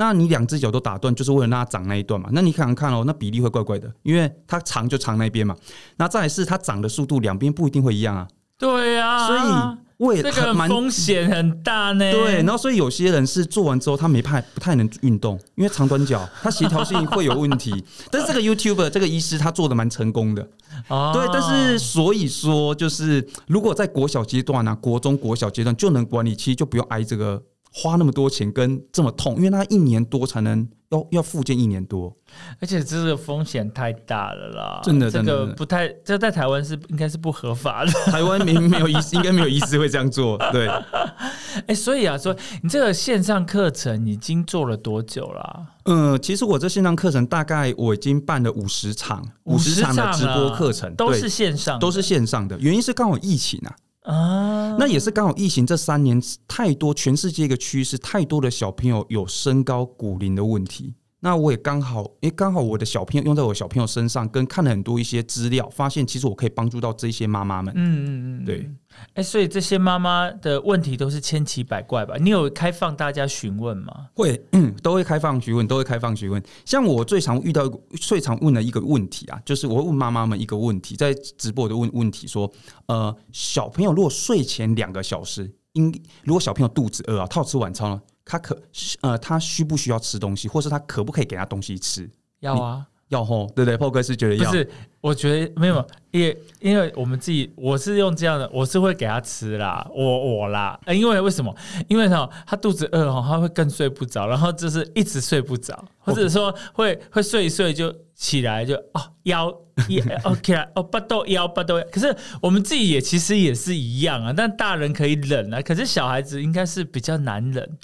[0.00, 2.28] 那你两只脚都打断，就是为了让它长那一段嘛？
[2.32, 5.56] 那你看看哦，那比例会怪怪的，因为它长就长那边嘛。
[5.96, 8.28] 那再是它长的速度，两边不一定会一样啊。
[8.56, 12.12] 对啊，所以为这个风险很大呢。
[12.12, 17.84] 对，然后所以有些人是做完之后他没派不太能运动，因为长短脚，他协调性会有问题。
[18.08, 20.48] 但是这个 YouTuber 这个医师他做的蛮成功的。
[20.86, 27.42] 哦，对，但是所以说就是如果在国小阶段呢，国中国小阶段就能管理，其实就不用挨这个。
[27.72, 32.14] 花那么多钱跟这么痛，因为他一年多才能要要复健一年多，
[32.60, 34.80] 而且这个风险太大了啦！
[34.82, 37.92] 真的，这个不太，这在台湾是应该是不合法的。
[38.10, 40.38] 台湾没没有医师，应该没有医师会这样做。
[40.50, 40.66] 对，
[41.68, 45.66] 哎，所以啊，说你这个线上课程已经做了多久了？
[45.84, 52.58] 嗯，其实我这线上课程大概我已经办了五十场，五十场的直播课程都是线上，都是线上的。
[52.58, 53.76] 原因是刚好疫情啊。
[54.08, 60.94] 啊，那也是刚好疫情这三年太多，全世界一个趋势，太多的小朋友有身高骨龄的问题。
[61.20, 67.74] 那我也刚好，诶，刚好我的小朋友用在我小朋友身上，跟看了很多一些资料，发现其实我可以帮助到这些妈妈们。
[67.76, 68.70] 嗯嗯嗯，对。
[69.14, 72.14] 哎，所以这些妈妈的问题都是千奇百怪吧？
[72.20, 74.08] 你有开放大家询问吗？
[74.14, 76.42] 会，嗯，都会开放询问，都会开放询问。
[76.64, 77.68] 像我最常遇到、
[78.00, 82.50] 最常问的一个问题啊，就是我会问妈妈们一个问题，在直播的问问题说，
[82.86, 85.92] 呃，小朋友如果睡前两个小时，应
[86.24, 88.56] 如果小朋友肚子饿啊，他要吃晚餐了，他可
[89.00, 92.08] 呃，他需不需要吃东西，或是他可不可以给他东西吃？
[92.40, 92.86] 要啊。
[93.08, 93.74] 要吼，对不对？
[93.74, 94.70] 破哥是觉得要，不是？
[95.00, 101.56] 我觉得没有，因为因为我们自己，我是用这样的，我是会给他吃啦，我我啦，因为为什么？
[101.88, 109.50] 因为哈，他肚子饿哈，他会更睡不着，然后就是一直睡不着，或者说会会睡一睡就起来就哦腰
[109.88, 117.78] 也 OK 啊，哦不都腰 不都，可是我们自己也其实也是一样啊，但大人可以忍啊，可是小孩子应该是比较难忍。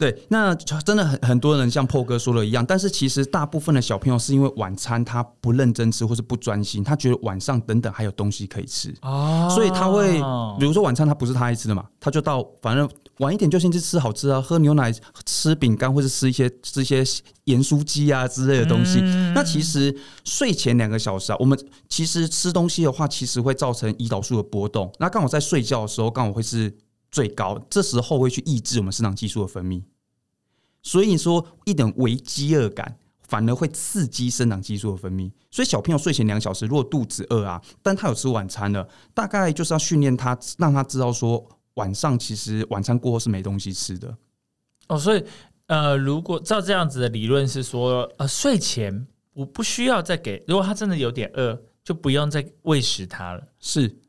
[0.00, 10.14] 对，那真的很很多人像破哥说的一样，但是其实大部分的小朋友是因为晚餐他不认真吃或是不专心，他觉得晚上等等还有东西可以吃哦，所以他会
[10.58, 14.90] 比如说晚餐他不是他爱吃的嘛，他就到反正晚一点就先去吃好吃啊，喝牛奶、
[15.26, 17.04] 吃饼干或者吃一些吃一些
[17.44, 19.00] 盐酥鸡啊之类的东西。
[19.34, 21.58] 那其实睡前两个小时啊，我们
[21.90, 26.74] 其实吃东西的话，其实会造成胰岛素的波动，那刚好在睡觉的时候刚好会是。
[27.12, 29.82] 最高，这时候会去抑制我们肾上激素的分泌，
[30.82, 35.30] 所以说一点微饥饿感反而会刺激生长激素的分泌。
[35.50, 44.16] 所以小朋友睡前两小时，如果肚子饿啊，但他有吃晚餐了，大概就是要训练他，让他知道说晚上其实晚餐过后是没东西吃的。
[44.88, 45.24] 哦，所以
[45.66, 53.42] 呃，如果照这样子的理论是说，呃，睡前我不需要再给，如果他真的有点饿，就不用再喂食他了。
[53.58, 53.99] 是。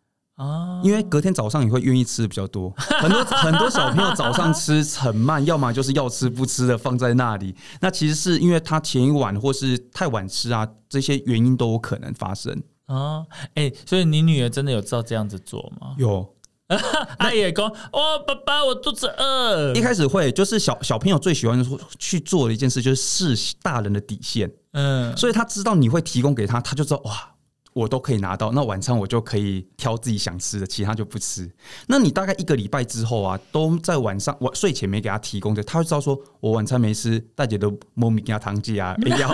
[0.41, 7.55] 哦，因为隔天早上你会愿意吃的比较多， 很多很多小朋友早上吃很慢，要么就是要吃不吃的放在那里。
[7.79, 12.59] 那其实是因为他前一晚或是太晚吃啊，这些原因都有可能发生。
[12.87, 13.23] 哦，
[13.53, 15.93] 哎，所以你女儿真的有照这样子做吗？
[15.99, 16.27] 有，
[17.19, 19.73] 他也讲哦，爸爸，我肚子饿。
[19.75, 21.63] 一开始会就是小小朋友最喜欢
[21.99, 24.51] 去做的一件事，就是试大人的底线。
[24.73, 27.27] 嗯，所以他知道你会提供给他，他就知道哇。
[27.73, 31.49] 我都可以拿到，那晚餐我就可以挑自己想吃的，其他就不吃。
[31.87, 39.31] 那你大概一个礼拜之后啊，都在晚上晚睡前没给他提供的，他会知道说我晚餐没吃，大姐都摸米给他糖剂啊， 要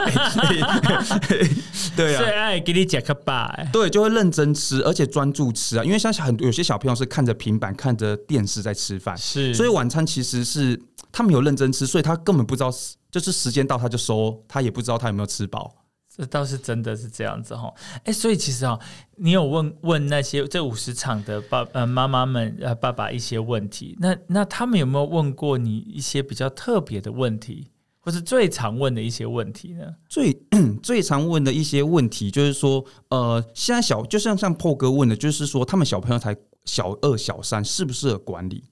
[1.95, 5.83] 对啊，最爱给你夹克吧，对，就会认真吃，而且专注吃啊。
[5.83, 10.79] 因为像很多有些小朋友是看着平板、看着电视在吃饭，是，所以晚餐其实是
[11.11, 12.71] 他没有认真吃，所以他根本不知道，
[13.09, 15.73] 就是时间到他就收，他也不知道他有没有吃饱。
[16.17, 17.71] 这倒是真的是这样子哈，
[18.03, 18.79] 哎，所以其实啊，
[19.17, 29.93] 你有问问那些这五十场的爸呃妈妈们呃爸爸一些问题，那那他们有没有问过你一些比较特别的问题，或是最常问的一些问题呢？
[30.09, 30.41] 最
[30.81, 38.63] 最常问的一些问题就是说，呃，现在小就像像破哥问的，就是说他们小朋友才小二小三，适不适合管理？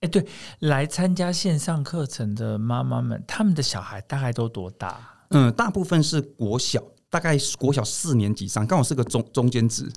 [0.00, 0.26] 哎，对，
[0.58, 5.14] 来参加线上课程的妈妈们，他们的小孩大概都多大？
[5.30, 9.90] 嗯，大部分是国小，大概国小四年级上，刚好是个中中间值。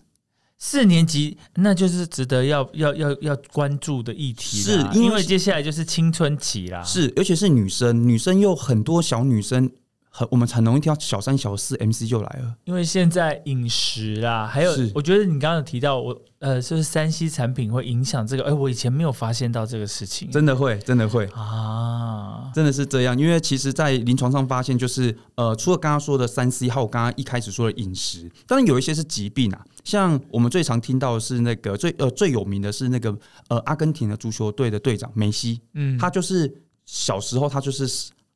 [0.58, 6.84] 四年级，那就是值得要要要要关注的议题是因为接下来就是青春期啦。
[6.84, 9.72] 是，尤其是女生，女生又很多小女生。
[10.14, 12.54] 很，我们很容易听到小三、小四，MC 就来了。
[12.66, 18.44] 因为现在饮食啊，还有，我觉得你刚刚有提到我，呃，就是三 C 产品会影响这个。
[18.44, 23.18] 哎，我以前没有发现到这个事情，真的会，真的会啊，真的是这样。
[23.18, 29.66] 因为其实，在临床上发现，就是呃，除了刚刚说的三 C，还有刚刚一开始说的饮食，当然有一些是疾病啊。
[29.86, 36.54] 像我们最常听到的是那个最呃最有名的是那个呃阿根廷的足球队的队长梅西，嗯，他就是
[36.86, 37.88] 小时候他就是。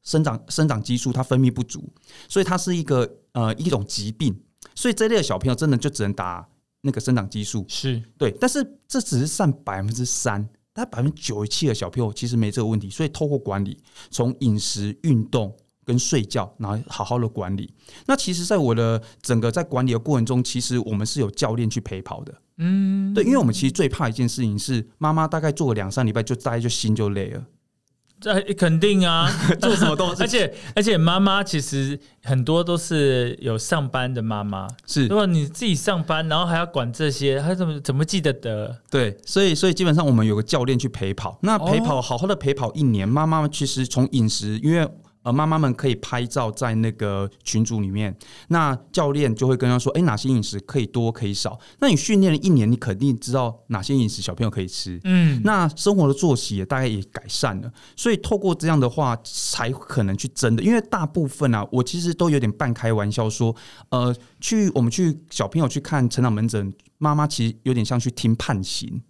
[0.05, 1.83] 生长生长激素它分泌不足，
[2.29, 4.39] 所以它是一个呃一种疾病，
[4.73, 6.47] 所以这类的小朋友真的就只能打
[6.81, 8.01] 那个生长激素，是。
[8.17, 13.77] 对，但是这只是占百分之三，但百分之九十七的小朋友其实没这个问题，所以透过管理，
[14.11, 17.73] 从饮食、运动跟睡觉，然后好好的管理。
[18.05, 27.43] 那其实，在我的整个在管理的过程中，其实我们是有教练去陪跑的，嗯，对，因为我们其实最怕一件事情是妈妈大概做个两三礼拜就大概就心就累了。
[28.33, 29.29] 这肯定啊，
[29.61, 35.05] 做什么都，而且而且妈妈其实很多都是有上班的妈妈，是。
[35.05, 38.75] 如果你自己上班，然后还要管这些，还怎么怎么记得得？
[38.89, 44.87] 对，所以所以基本上我们有个教练去陪跑，那陪跑好好的陪跑一年，妈妈其实从饮食，因为。
[45.25, 48.15] 呃，妈妈们可以拍照在那个群组里面，
[48.49, 55.01] 那教练就会跟他说：“哎，哪些饮食可以多，可以少？”那你训练了一年，你肯定知道哪些饮食小朋友可以吃。
[55.03, 60.61] 嗯，那生活的作息也大概也改善了，所以透过这样的话，才可能去真的。
[60.61, 63.55] 因为大部分啊，我其实都有点半开玩笑说，
[63.89, 69.01] 呃，去我们去小朋友去看成长门诊，妈妈其实有点像去听判刑。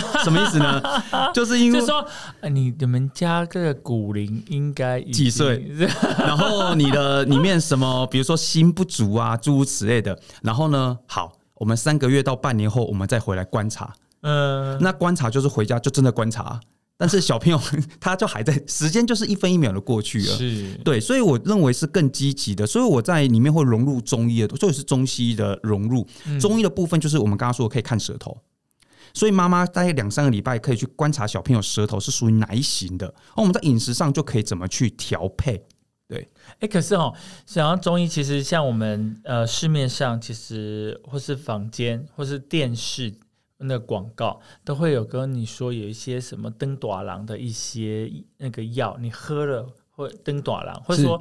[0.24, 0.82] 什么意思呢？
[1.34, 2.06] 就是因为说，
[2.50, 5.70] 你你们家这个骨龄应该几岁？
[6.18, 10.18] 然后你的里面什么，比如说心不足啊，诸如此类的。
[10.42, 13.92] 然后呢，好，我们三个月到半年后，我们再回来观察。
[14.22, 16.60] 嗯，那观察就是回家就真的观察，
[16.96, 17.60] 但是小朋友
[17.98, 20.36] 他就还在，时间就是一分一秒的过去了。
[20.36, 22.64] 是对，所以我认为是更积极的。
[22.64, 26.06] 所以我在里面会融入中医的，就是中西医的融入。
[26.40, 28.36] 中医的部分就是我们刚刚说可以看舌头。
[29.14, 35.64] 所以妈妈大概两三个礼拜可以去观察小朋友舌头是属于哪一型的，而我们在饮食上就可以怎么去调配。
[36.08, 37.14] 对，哎，可是哦，
[37.46, 43.14] 想要中医，其实像我们呃市面上其实或是房间或是电视
[43.58, 49.66] 那广告都会有跟你说有一些什么登短郎的一些那个药，你喝了。
[49.94, 51.20] 或登短廊，或者说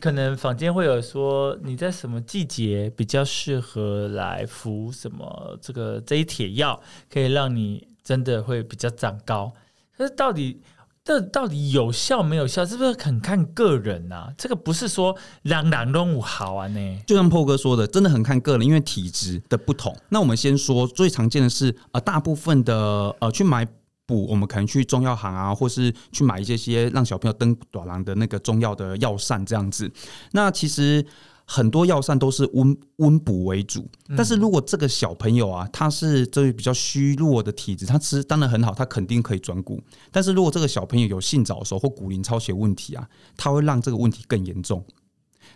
[0.00, 6.80] 可能坊间会有说你在什么季节比较适合来服什么这个这一铁药，
[7.12, 9.52] 可以让你真的会比较长高。
[9.96, 10.60] 可是到底
[11.04, 14.32] 这到底有效没有效，是不是很看个人啊？
[14.38, 17.02] 这个不是说朗朗动物好啊呢？
[17.04, 19.96] 就像破哥说的，真的很看个人，因为体质的不同。
[20.10, 22.74] 那我们先说最常见的是，呃，大部分的
[23.18, 23.66] 呃去买。
[24.12, 29.90] 补我们可能去中药行啊，或是去买一些些让小朋友登短廊的那个中药的药膳这样子。
[30.32, 31.04] 那其实
[31.46, 39.82] 很多药膳都是温温补为主，但是如果这个小朋友啊，他是这位比较虚弱的体质，他吃当然很好，他肯定可以转骨。
[40.10, 44.84] 但是如果这个小朋友有性早熟或骨龄超血问题啊，他会让这个问题更严重。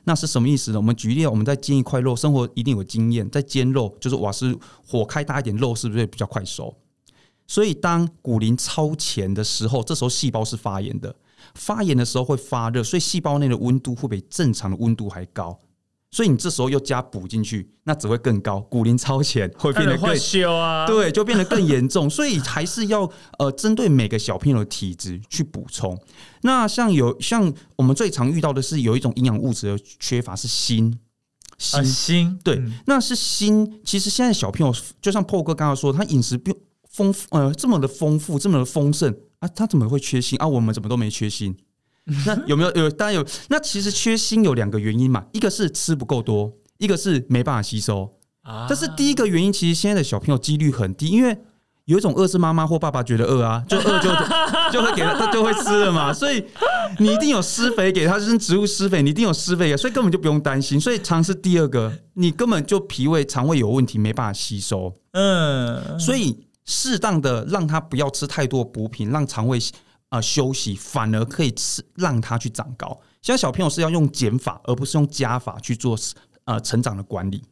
[0.05, 0.79] 那是什么意思呢？
[0.79, 6.77] 我们举例，我们在煎一块肉，生活一定有经验，在煎肉就是瓦斯火开大一点，肉是不是比较快熟？
[7.47, 11.15] 所以，当骨龄超前的时候，这时候细胞是发炎的，
[11.55, 15.59] 发炎的时候会发热，所以细胞内的温度会比正常的温度还高。
[16.11, 22.09] 所以你这时候又加补进去，那只会更高，骨龄超前会变得更修啊，对，就变得更严重。
[22.09, 25.99] 所以还是要呃针对每个小朋友的体质去补充。
[26.43, 30.97] 那像有像我们最常遇到的是有一种营养物质的缺乏是锌，
[31.59, 33.81] 锌锌对，那是锌。
[33.85, 36.55] 其实现在小朋友就像破哥刚刚说，他饮食丰
[36.97, 40.49] 丰富呃这么的丰富，这么的丰盛啊，他怎么会缺锌啊？
[40.49, 41.55] 我们怎么都没缺锌？
[42.25, 42.89] 那有没有有？
[42.91, 43.27] 当然有。
[43.49, 48.15] 那其实缺锌有两个原因嘛，一个是吃不够多，一个是没办法吸收。
[48.43, 51.37] 啊，但是第一个原因其实现在的小朋友几率很低，因为
[51.85, 54.09] 有一种饿是妈妈或爸爸觉得饿啊，就饿就
[54.73, 56.13] 就会给他，他就会吃了嘛。
[56.13, 56.45] 所以
[56.99, 60.81] 你一定有施肥给他，就是植物施肥，你一定有施肥，所以根本就不用担心。
[60.81, 64.97] 所以尝试第二个，你根本就脾胃肠胃有问题，没办法吸收。
[65.11, 69.59] 嗯，所以适当的让他不要吃太多补品，让肠胃。
[70.09, 72.97] 啊，休息反而可以吃，让他去长高。
[73.21, 75.99] 现在小朋友是要用减法，而不是用加法去做
[76.45, 77.43] 呃成长的管理。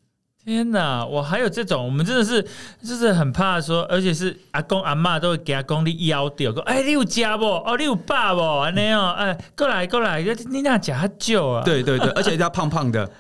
[0.45, 2.41] 天哪，我还有这种，我们真的是
[2.81, 7.45] 就是很怕说，而且是阿公阿妈都会给阿公你腰掉，说哎你有家不？
[7.45, 8.41] 哦你有爸不？
[8.77, 11.65] 那样哎过来过来，你那假酒啊？
[11.65, 13.11] 对对对，而且要胖胖的。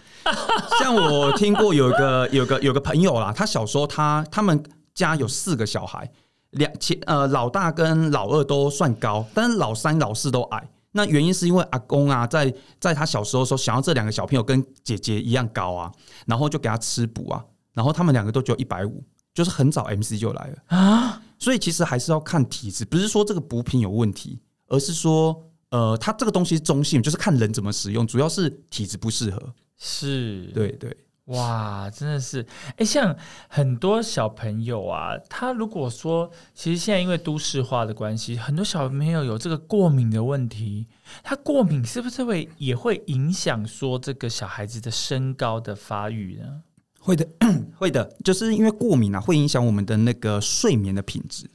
[0.78, 4.62] 像我听过有一个有个有个朋友啦，他小时候他他们
[4.94, 6.10] 家有四个小孩。
[6.50, 10.70] 两前呃老大跟老二都算高，但是老三老四都矮。
[10.92, 15.90] 那原因是因为阿公啊，在在他小时候时候，想要这两个小朋友跟姐姐一样高啊，
[16.24, 19.02] 然后就给他吃补啊，然后他们两个都只有一百五，
[19.34, 21.20] 就是很早 MC 就来了啊。
[21.40, 29.42] 所以其实还是要看体质，不是说这个补品有问题，而是说呃，它这个东西中性，就是看人怎么使用，主要是体质不适合。
[29.76, 30.96] 是，对对。
[31.26, 32.46] 哇，真的是
[32.76, 33.16] 哎，像
[33.48, 40.86] 很多小朋友啊，他如果说，其实现在因为都市化的关系，很多小朋友有这个过敏的问题，
[41.22, 46.62] 他过敏是不是会也会影响说这个小孩子的身高的发育呢？
[47.00, 47.26] 会的，
[47.78, 51.50] 会的，就是因为过敏啊，会影响我们的那个睡眠的品质。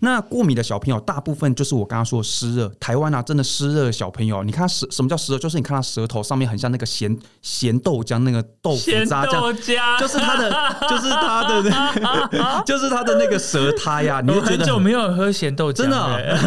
[0.00, 2.68] 那过敏的小朋友，大部分就是我刚刚说的湿热。
[2.78, 5.38] 台湾啊，真的湿热的小朋友，你看舌什么叫湿热？
[5.38, 9.52] 就是你看他舌头上面很像那个咸咸豆浆那个豆腐渣浆，
[9.98, 10.50] 就是他的，
[10.88, 11.62] 就是他的，
[12.64, 14.20] 就是他的那个 舌苔呀。
[14.20, 16.38] 你很久没有喝咸豆浆，真的。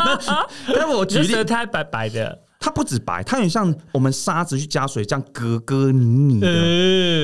[0.68, 6.46] 那我举例，舌苔白白的，它不止白，它很像我们沙子去加水这样格格泥泥的。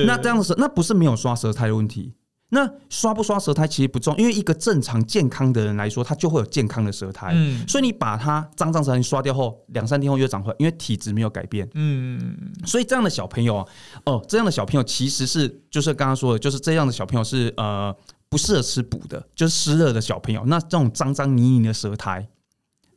[0.05, 2.13] 那这样子，那不是没有刷舌苔的问题。
[2.49, 7.33] 那刷不刷舌苔其实不重，因为一个正常健康的人来说，他就会有健康的舌苔。
[7.35, 11.67] 嗯，所以你把它脏脏舌苔刷掉后，两三天后又长回来，因为体质没有改变。
[11.73, 13.65] 嗯，所以这样的小朋友啊，
[14.05, 17.93] 哦，这样的小朋友其实是就是刚刚说的，就是这样的小朋友是呃
[18.29, 20.41] 不适合吃补的，就是湿热的小朋友。
[20.45, 22.29] 那这种脏脏泥泥的舌苔，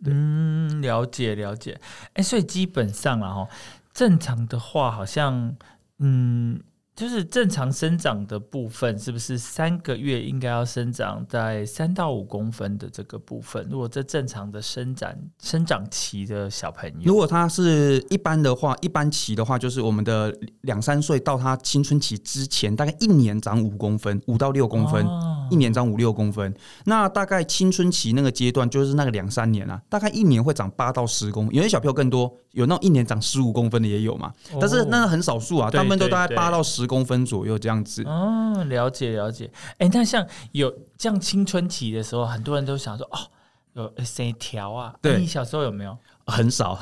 [0.05, 1.81] 嗯，了解了解。
[2.13, 3.49] 哎，所以基本上啊，哈，
[3.93, 5.57] 正常的话好像
[5.99, 6.61] 嗯。
[6.95, 13.67] 就是正常生长的部分，是不是三个月应该要生长在三到五公分的这个部分？
[13.71, 15.11] 如果这正常的生长
[15.43, 25.07] 生长期的小朋友，如果他是一般的话，一般期的话，就是我们的两三岁到他青春期之前，大概一年长五公分，五到六公分。
[25.51, 38.03] 一年长五六公分，那大概青春期那个阶段就是那个两三年啊，大概一年会长八到十公，有些小朋友更多，有那种一年长十五公分的也有嘛，但是那个很少数啊，他们都大概八到十公分左右这样子。
[38.05, 39.51] 哦，了解了解。
[39.79, 43.19] 哎，那像有这样青春期的时候，很多人都想说，哦，
[43.75, 44.95] 有谁调啊？
[45.01, 45.97] 对，你小时候有没有？
[46.31, 46.79] 很少，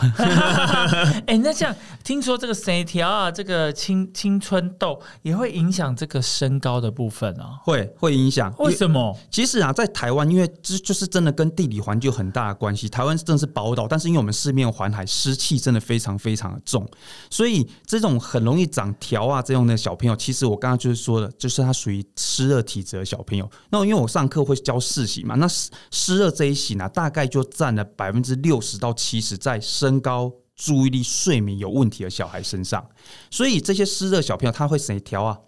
[1.27, 1.75] 哎，那像
[2.05, 7.59] 听说这个谁条啊，这个青青春痘也会影响这个身高的部分啊？
[7.65, 8.55] 会会影响？
[8.59, 9.17] 为什么？
[9.31, 12.89] 其实啊，在台湾，因为这就是真的跟地理环境有很大的关系。
[12.89, 16.87] 台湾真的是宝岛，但是因为我们四面环海，湿气真的非常非常的重，
[17.31, 23.51] 所以这种很容易长条啊这样的小朋友，其实我刚刚就是说的，就是他属于湿热体质的小朋友。
[23.71, 29.38] 那因为我上课会教四型嘛，那湿湿热这一型呢，大概就占了百分之六十到七十。
[29.39, 32.87] 在身高、注意力、睡眠有问题的小孩身上，
[33.31, 35.39] 所以这些湿热小朋友他会谁调啊？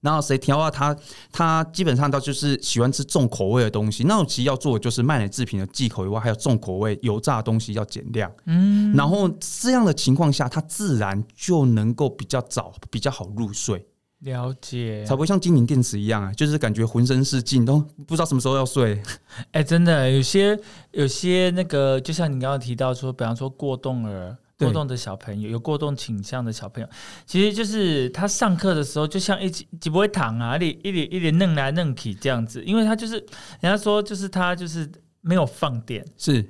[0.00, 0.70] 然后谁调啊？
[0.70, 0.96] 他
[1.32, 4.04] 他基本上他就是喜欢吃重口味的东西。
[4.04, 8.32] 那我其实要做的就是卖奶制品的忌口以外，还有重口味、油炸的东西要减量。
[8.46, 13.84] 嗯，然后这样的情况下，他自然就能够比较早、比较好入睡。
[14.20, 19.00] 了解，才不会像精灵电池一样啊，就是感觉浑身是劲，都不知道什么时候要睡。
[19.52, 20.58] 哎，真的有些
[20.90, 26.88] 有些那个，就像你刚刚提到说，比方说过动儿、过动的小朋友，有过动倾向的小朋友，
[27.26, 33.14] 其实就是他上课的时候，就像一几几不会躺啊，一点一点一点弄来弄去这样子，因为他就是
[33.60, 34.90] 人家说就是他就是
[35.20, 36.44] 没有放电，是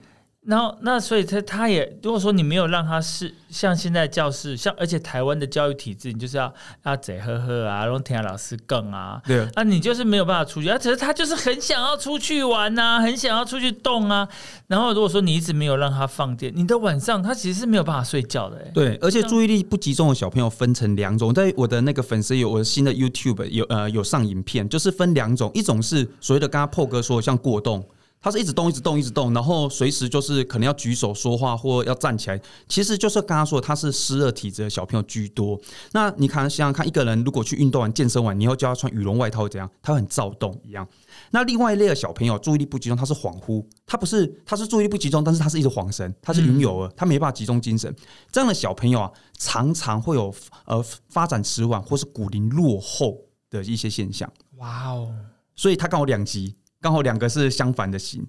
[0.47, 6.51] 然后，那所以他他也如果说你没有让他是像现在教室，像而且台湾的教育体制，你就是要
[6.83, 14.27] 啊嘴呵呵啊，然后听老师更啊，对啊，你就是没有办法出去，啊，只是他就是很想要出去玩呐，很想要出去动啊。
[14.69, 18.57] 然后如果说你一直没有让他放电，你的晚上他其实是没有办法睡觉的。
[18.73, 27.85] 对，而且注意力不集中的小朋友分成两种，在我的那个粉丝有我的新的 YouTube 有呃有上影片，就是分两种，一种是所谓的刚刚破哥说像过动。
[28.21, 35.59] 他是一直动，一直动，一直动，然后随时就是可能要举手说话或要站起来，其实就是刚刚说他是湿热体质的小朋友居多。
[35.93, 39.71] 那你看，想想看，一个人如果去运动完、健身完，你要叫他穿羽绒外套怎样？
[39.81, 40.87] 他很躁动一样。
[41.31, 47.95] 那另外一类的小朋友注意力不集中，他是恍惚，他不是，他是注意力不集中，但是他是一直恍神，他是云游儿，他没办法集中精神。
[48.33, 50.35] 这样的小朋友啊，常常会有
[50.67, 53.17] 呃发展迟缓或是骨龄落后
[53.49, 54.29] 的一些现象。
[54.57, 55.15] 哇哦，
[55.55, 56.57] 所以他刚好两极。
[56.81, 58.27] 刚好两个是相反的型，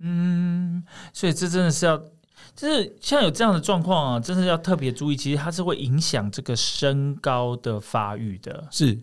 [0.00, 1.98] 嗯，所以这真的是要，
[2.54, 5.16] 就是像有这样的状况啊，真的要特别注意。
[5.16, 8.66] 其实它是会影响这个身高的发育的。
[8.70, 8.98] 是，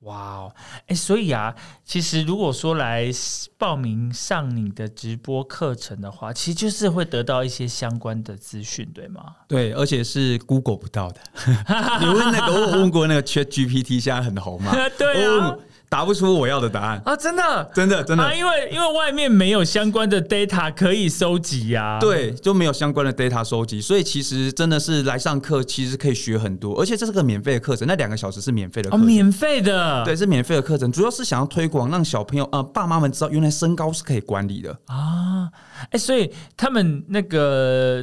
[0.00, 0.54] 哇哦，
[0.86, 1.54] 哎，所以啊，
[1.84, 3.10] 其实如果说来
[3.58, 9.34] 报名上你的直播课程的话，其实就是会得到一些相关的资讯，对吗？
[9.48, 11.20] 对，而且是 Google 不到的。
[12.00, 14.72] 你问那个，我问过那个 Chat GPT，现在很红嘛？
[14.96, 15.56] 对啊。
[15.92, 17.14] 答不出我要的答案啊！
[17.14, 21.98] 真的，真的，真的，因为因为外面没有相关的 data 可以收集呀。
[22.00, 35.50] 对，就没有相关的 data 收集，所以其实真的是来上课，其实可以学很多，而且这是个免费的课程，那两个小时是免费的哦，免费的，对，是免费的课程，主要是想要推广，让小朋友呃爸妈们知道，原来身高是可以管理的啊。
[35.90, 38.02] 哎，所以他们那个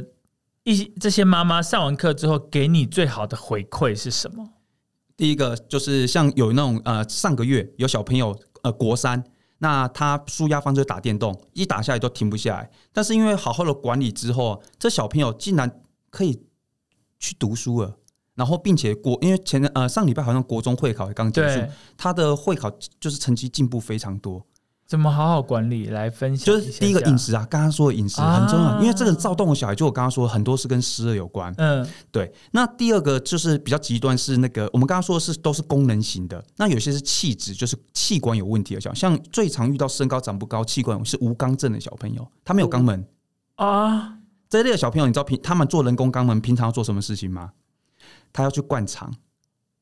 [0.62, 4.48] 一这些妈妈上完课之后，给你最好的回馈是什么？
[5.20, 9.22] 第一个就是像有那种呃，上个月有小朋友呃国三，
[9.58, 12.70] 那他舒压方式打电动，一打下来都停不下来。
[12.90, 16.40] 但是因为好好的管理之后，这小朋友竟然可以
[17.18, 17.98] 去读书了。
[18.34, 21.60] 然后并且国，因为前呃上礼拜好像国中会考也刚结束，
[21.98, 24.42] 他的会考就是成绩进步非常多。
[24.90, 26.44] 怎么好好管理来分享？
[26.46, 31.54] 就是第一个饮食啊，刚刚说的饮食很重要，因为这个躁动的小孩，就我刚刚说很多是跟湿热有关。
[31.58, 32.28] 嗯，对。
[32.50, 43.06] 那第二个就是比较极端，是那个我们刚刚说的是都是功能型的，那有些是气质，就是器官有问题的小，像最常遇到身高长不高、气管是无肛症的小朋友，他没有肛门
[43.54, 44.16] 啊。
[44.48, 47.52] 这类的小朋友，你知道平他们做人工肛门平常要做什么事情吗？
[48.32, 49.14] 他要去灌肠。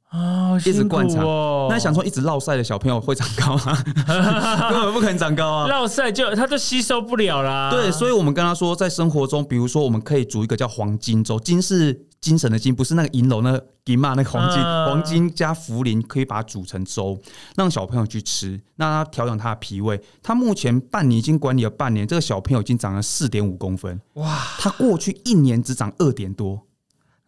[0.09, 1.23] 啊，一直灌肠，
[1.69, 3.77] 那想说一直落晒的小朋友会长高吗？
[4.71, 5.67] 根本不可能长高啊！
[5.67, 7.71] 落晒就他就吸收不了啦。
[7.71, 17.19] 对，所以我们跟他说，在生活中，比如说我们可以煮一个叫黄金粥，金是精神的金，不是那个银楼那个金嘛，那个黄金，黄金加茯苓，可以把它煮成粥，
[17.57, 20.01] 让小朋友去吃，那他调养他的脾胃。
[20.23, 24.39] 他目前半年已经管理了半年，这个小朋友已经长了四点五公分，哇！
[24.59, 26.63] 他过去一年只长二点多。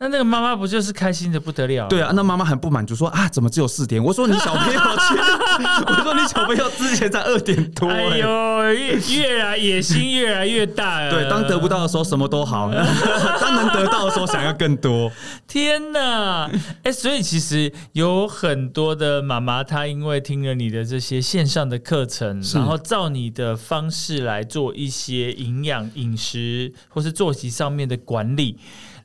[0.03, 1.87] 那那个妈妈不就是开心的不得了？
[1.87, 4.03] 对啊，那妈妈很不满足，说啊，怎么只有四点？
[4.03, 7.87] 我说你小朋友，我说你小朋友之前才二点多。
[7.93, 11.07] 哎呦，越越来野心越来越大。
[11.11, 15.13] 对，当得不到的时候什么都好， 当能得到的时候想要更多。
[15.47, 16.51] 天哪！
[16.83, 28.57] 哎，所以其实有很多的妈妈，她因为听了你的这些线上的课程，然后照你的方式来做一些营养饮食或是作息上面的管理。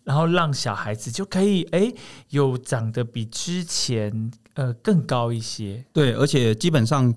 [0.06, 1.92] 然后让小孩子就可以哎，
[2.30, 5.86] 有长得比之前呃更高一些。
[5.92, 7.14] 对，而且基本上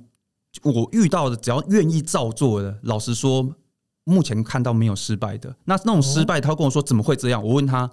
[0.65, 3.55] 我遇到的，只要愿意照做的，老实说，
[4.03, 5.55] 目前看到没有失败的。
[5.67, 7.41] 那那种失败，他跟我说怎么会这样？
[7.41, 7.89] 我问他。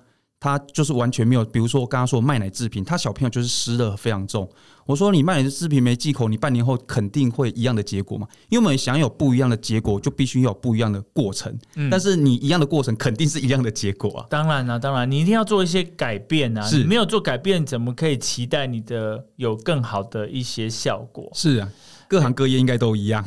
[0.46, 4.48] 他就是完全没有，比如说我刚刚说卖奶制品，他小朋友就是湿热非常重。
[4.86, 8.28] 我说你卖奶制品没忌口，你半年后肯定会一样的结果嘛？
[8.50, 11.52] 因为我们想有不一样的结果，就必须要有不一样的过程。
[11.76, 14.28] 嗯，但是你一样的过程肯定是一样的结果啊。
[14.30, 16.62] 当然了，当然你一定要做一些改变啊。
[16.62, 21.28] 是，没有做改变，怎么可以期待你的有更好的一些效果？
[21.34, 21.68] 是啊。
[22.08, 23.24] 各行各业应该都一样。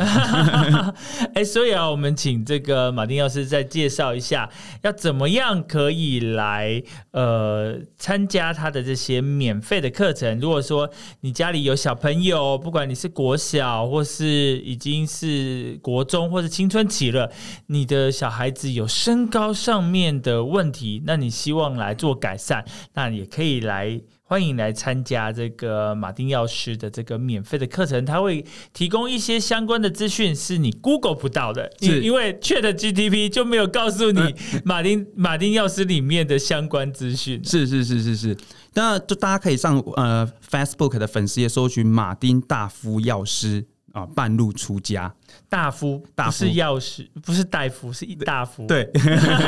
[1.34, 4.48] 哎，所以啊，我们请这个马丁药师再介绍一下，
[4.82, 10.38] 要怎么样可以来呃参加他的这些免费的课程。
[10.40, 10.88] 如果说
[11.20, 14.26] 你家里有小朋友，不管你是国小或是
[14.58, 17.30] 已经是国中或是青春期了，
[17.66, 22.64] 你的小孩子有身高上面的问题，那你希望来做改善，
[22.94, 24.00] 那也可以来。
[24.28, 34.34] 欢迎来参加这个马丁药师的这个免费的课程，他会提供一些相关的资讯，是你 Google 不到的，因因为 Chat GTP 就没有告诉你
[34.66, 37.42] 马丁马丁药师里面的相关资讯。
[37.42, 38.36] 是是是是是，
[38.74, 43.64] 那就大家可以上呃 Facebook 的粉丝页搜寻马丁大夫药师。
[43.92, 45.12] 啊，半路出家，
[45.48, 48.90] 大夫，不是药师，不是大夫，是一大夫，对，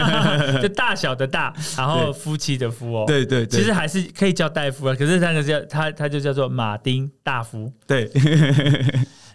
[0.63, 8.11] 就大小的大，然后夫妻的夫哦，对对，其实还是可以叫大夫啊，可是那个叫他，他就叫做马丁大夫，对。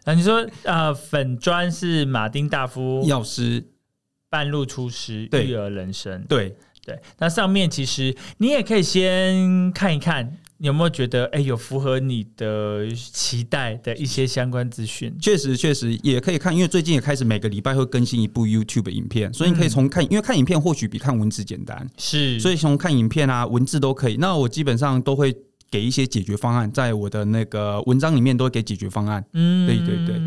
[0.06, 3.03] 那 你说，呃，粉砖是马丁大夫。
[3.06, 3.64] 药师。
[4.28, 6.53] 半路出师，育儿人生，对。
[6.84, 6.99] 对。
[7.20, 10.38] 那上面其实你也可以先看一看。
[10.60, 15.16] 有没有觉得哎，有符合你的期待的一些相关资讯？
[15.20, 24.18] 确实，确实也可以看，因为最近也开始每个礼拜会更新一部 YouTube 影片，所以你可以从看，因为看影片或许比看文字简单，是，所以从看影片啊，文字都可以。
[24.18, 25.36] 那我基本上都会。
[25.72, 29.24] 给一些解决方案，在我的那个文章里面都会给解决方案。
[29.34, 30.22] 嗯，对对对，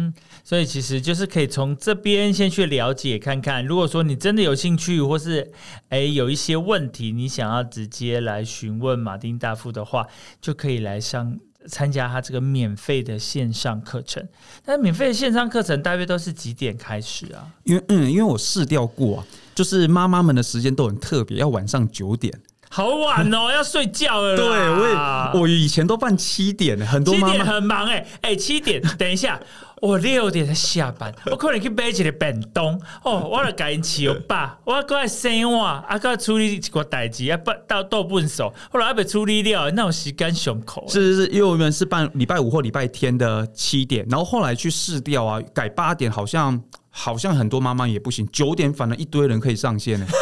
[0.44, 3.64] 所以其实就是可以从这边先去了解看看。
[3.64, 5.50] 如果说你真的有兴趣，或是
[5.88, 10.06] 哎有一些问题，你想要直接来询问马丁大夫的话，
[10.40, 14.26] 就可以来上参加他这个免费的线上课程。
[14.66, 17.48] 那免费的线上课程大约都是几点开始啊？
[17.64, 22.38] 因为嗯，因为我试掉过啊，就是妈妈们的时间都很特别，要晚上九点。
[22.70, 24.36] 好晚哦，要睡觉了。
[24.36, 29.40] 对，我我以前都办七点，很多妈妈很忙哎哎，七点， 等一下，
[29.80, 40.84] 我六点才下班，我可能去买一个便当哦，我来赶紧起吧，我过来生娃，啊，过来处理一个代志，啊，不到到笨手，后来还被处理掉，那种时间胸口。
[40.88, 46.60] 是是是，因为我们是办礼拜五或礼拜天的七点，然后后来去试掉啊，改八点，好像
[46.90, 50.06] 好像很多妈妈也不行，九点反而一堆人可以上线呢。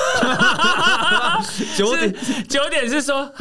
[1.76, 2.14] 九点，
[2.48, 3.32] 九点是说。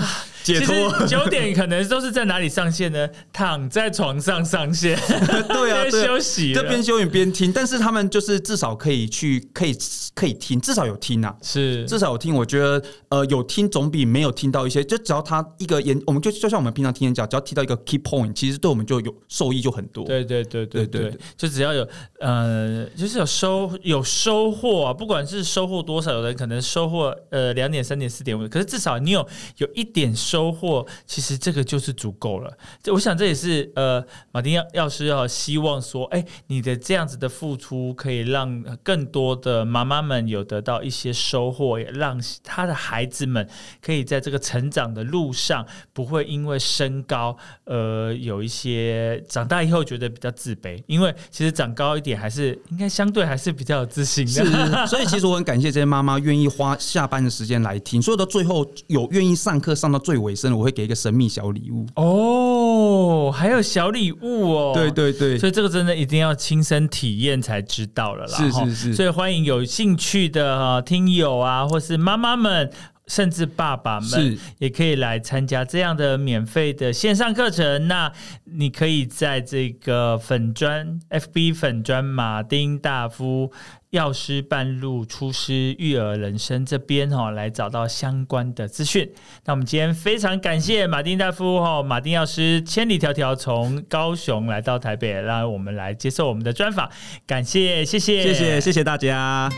[0.45, 3.09] 解脱九点可能都是在哪里上线呢？
[3.33, 4.95] 躺在床上上线，
[5.49, 7.51] 对啊， 边休息，这边休息边听。
[7.51, 9.75] 但是他们就是至少可以去，可以
[10.13, 12.35] 可以听，至少有听啊，是至少有听。
[12.35, 12.79] 我觉得
[13.09, 14.83] 呃，有听总比没有听到一些。
[14.83, 20.05] 就只要他一个演，我们就就像我们平常听演讲，只要提到一个 key point，其实对我们就有受益就很多。
[20.05, 21.87] 对对对对对，就只要有
[22.19, 29.27] 呃，就是有收有收获啊，不管是收获多少，有人可能收获呃两点、三点、四点五，可是至少你有
[29.57, 30.34] 有一点收。
[30.35, 32.57] 收获其实这个就是足够了。
[32.83, 43.47] 这我想这也是呃，马丁要要是要希望说，哎，你的这样子的付出可以让更多的妈妈们有得到一些收获，也让他的孩子们
[43.81, 50.83] 可以在这个成长的路上不会因为身高呃有一些长大以后觉得比较自卑。
[50.85, 54.85] 因为其实长高一点还是应该相对还是比较有自信的。
[54.85, 60.24] 所以其实我很感谢这些妈妈愿意花下班的时间来听，所以到最后有愿意上课上到最。
[60.25, 61.85] 尾声，我会给一个神秘小礼物。
[61.95, 68.37] 哦，还有小礼物哦，对对对，所以这个真的一定要亲身体验才知道了啦。
[68.37, 72.69] 是是是，所以欢迎有兴趣的啊听友啊，或是妈妈们，
[73.07, 77.87] 甚至爸爸们，也可以来参加这样的免费的线上课程。
[77.87, 78.11] 那
[78.45, 83.51] 你可以在这个粉砖 FB 粉砖马丁大夫。
[83.91, 89.09] 药师半路出师育儿人生这边哈，来找到相关的资讯。
[89.45, 96.89] 那我们今天非常感谢马丁大夫哈，马丁药师千里迢迢从高雄来到台北，让我们来接受我们的专访。
[97.25, 99.49] 感谢，谢谢，谢谢，谢谢大家。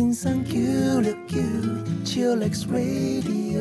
[0.00, 1.36] 신상 큐렉큐
[2.04, 3.60] GLX Radio.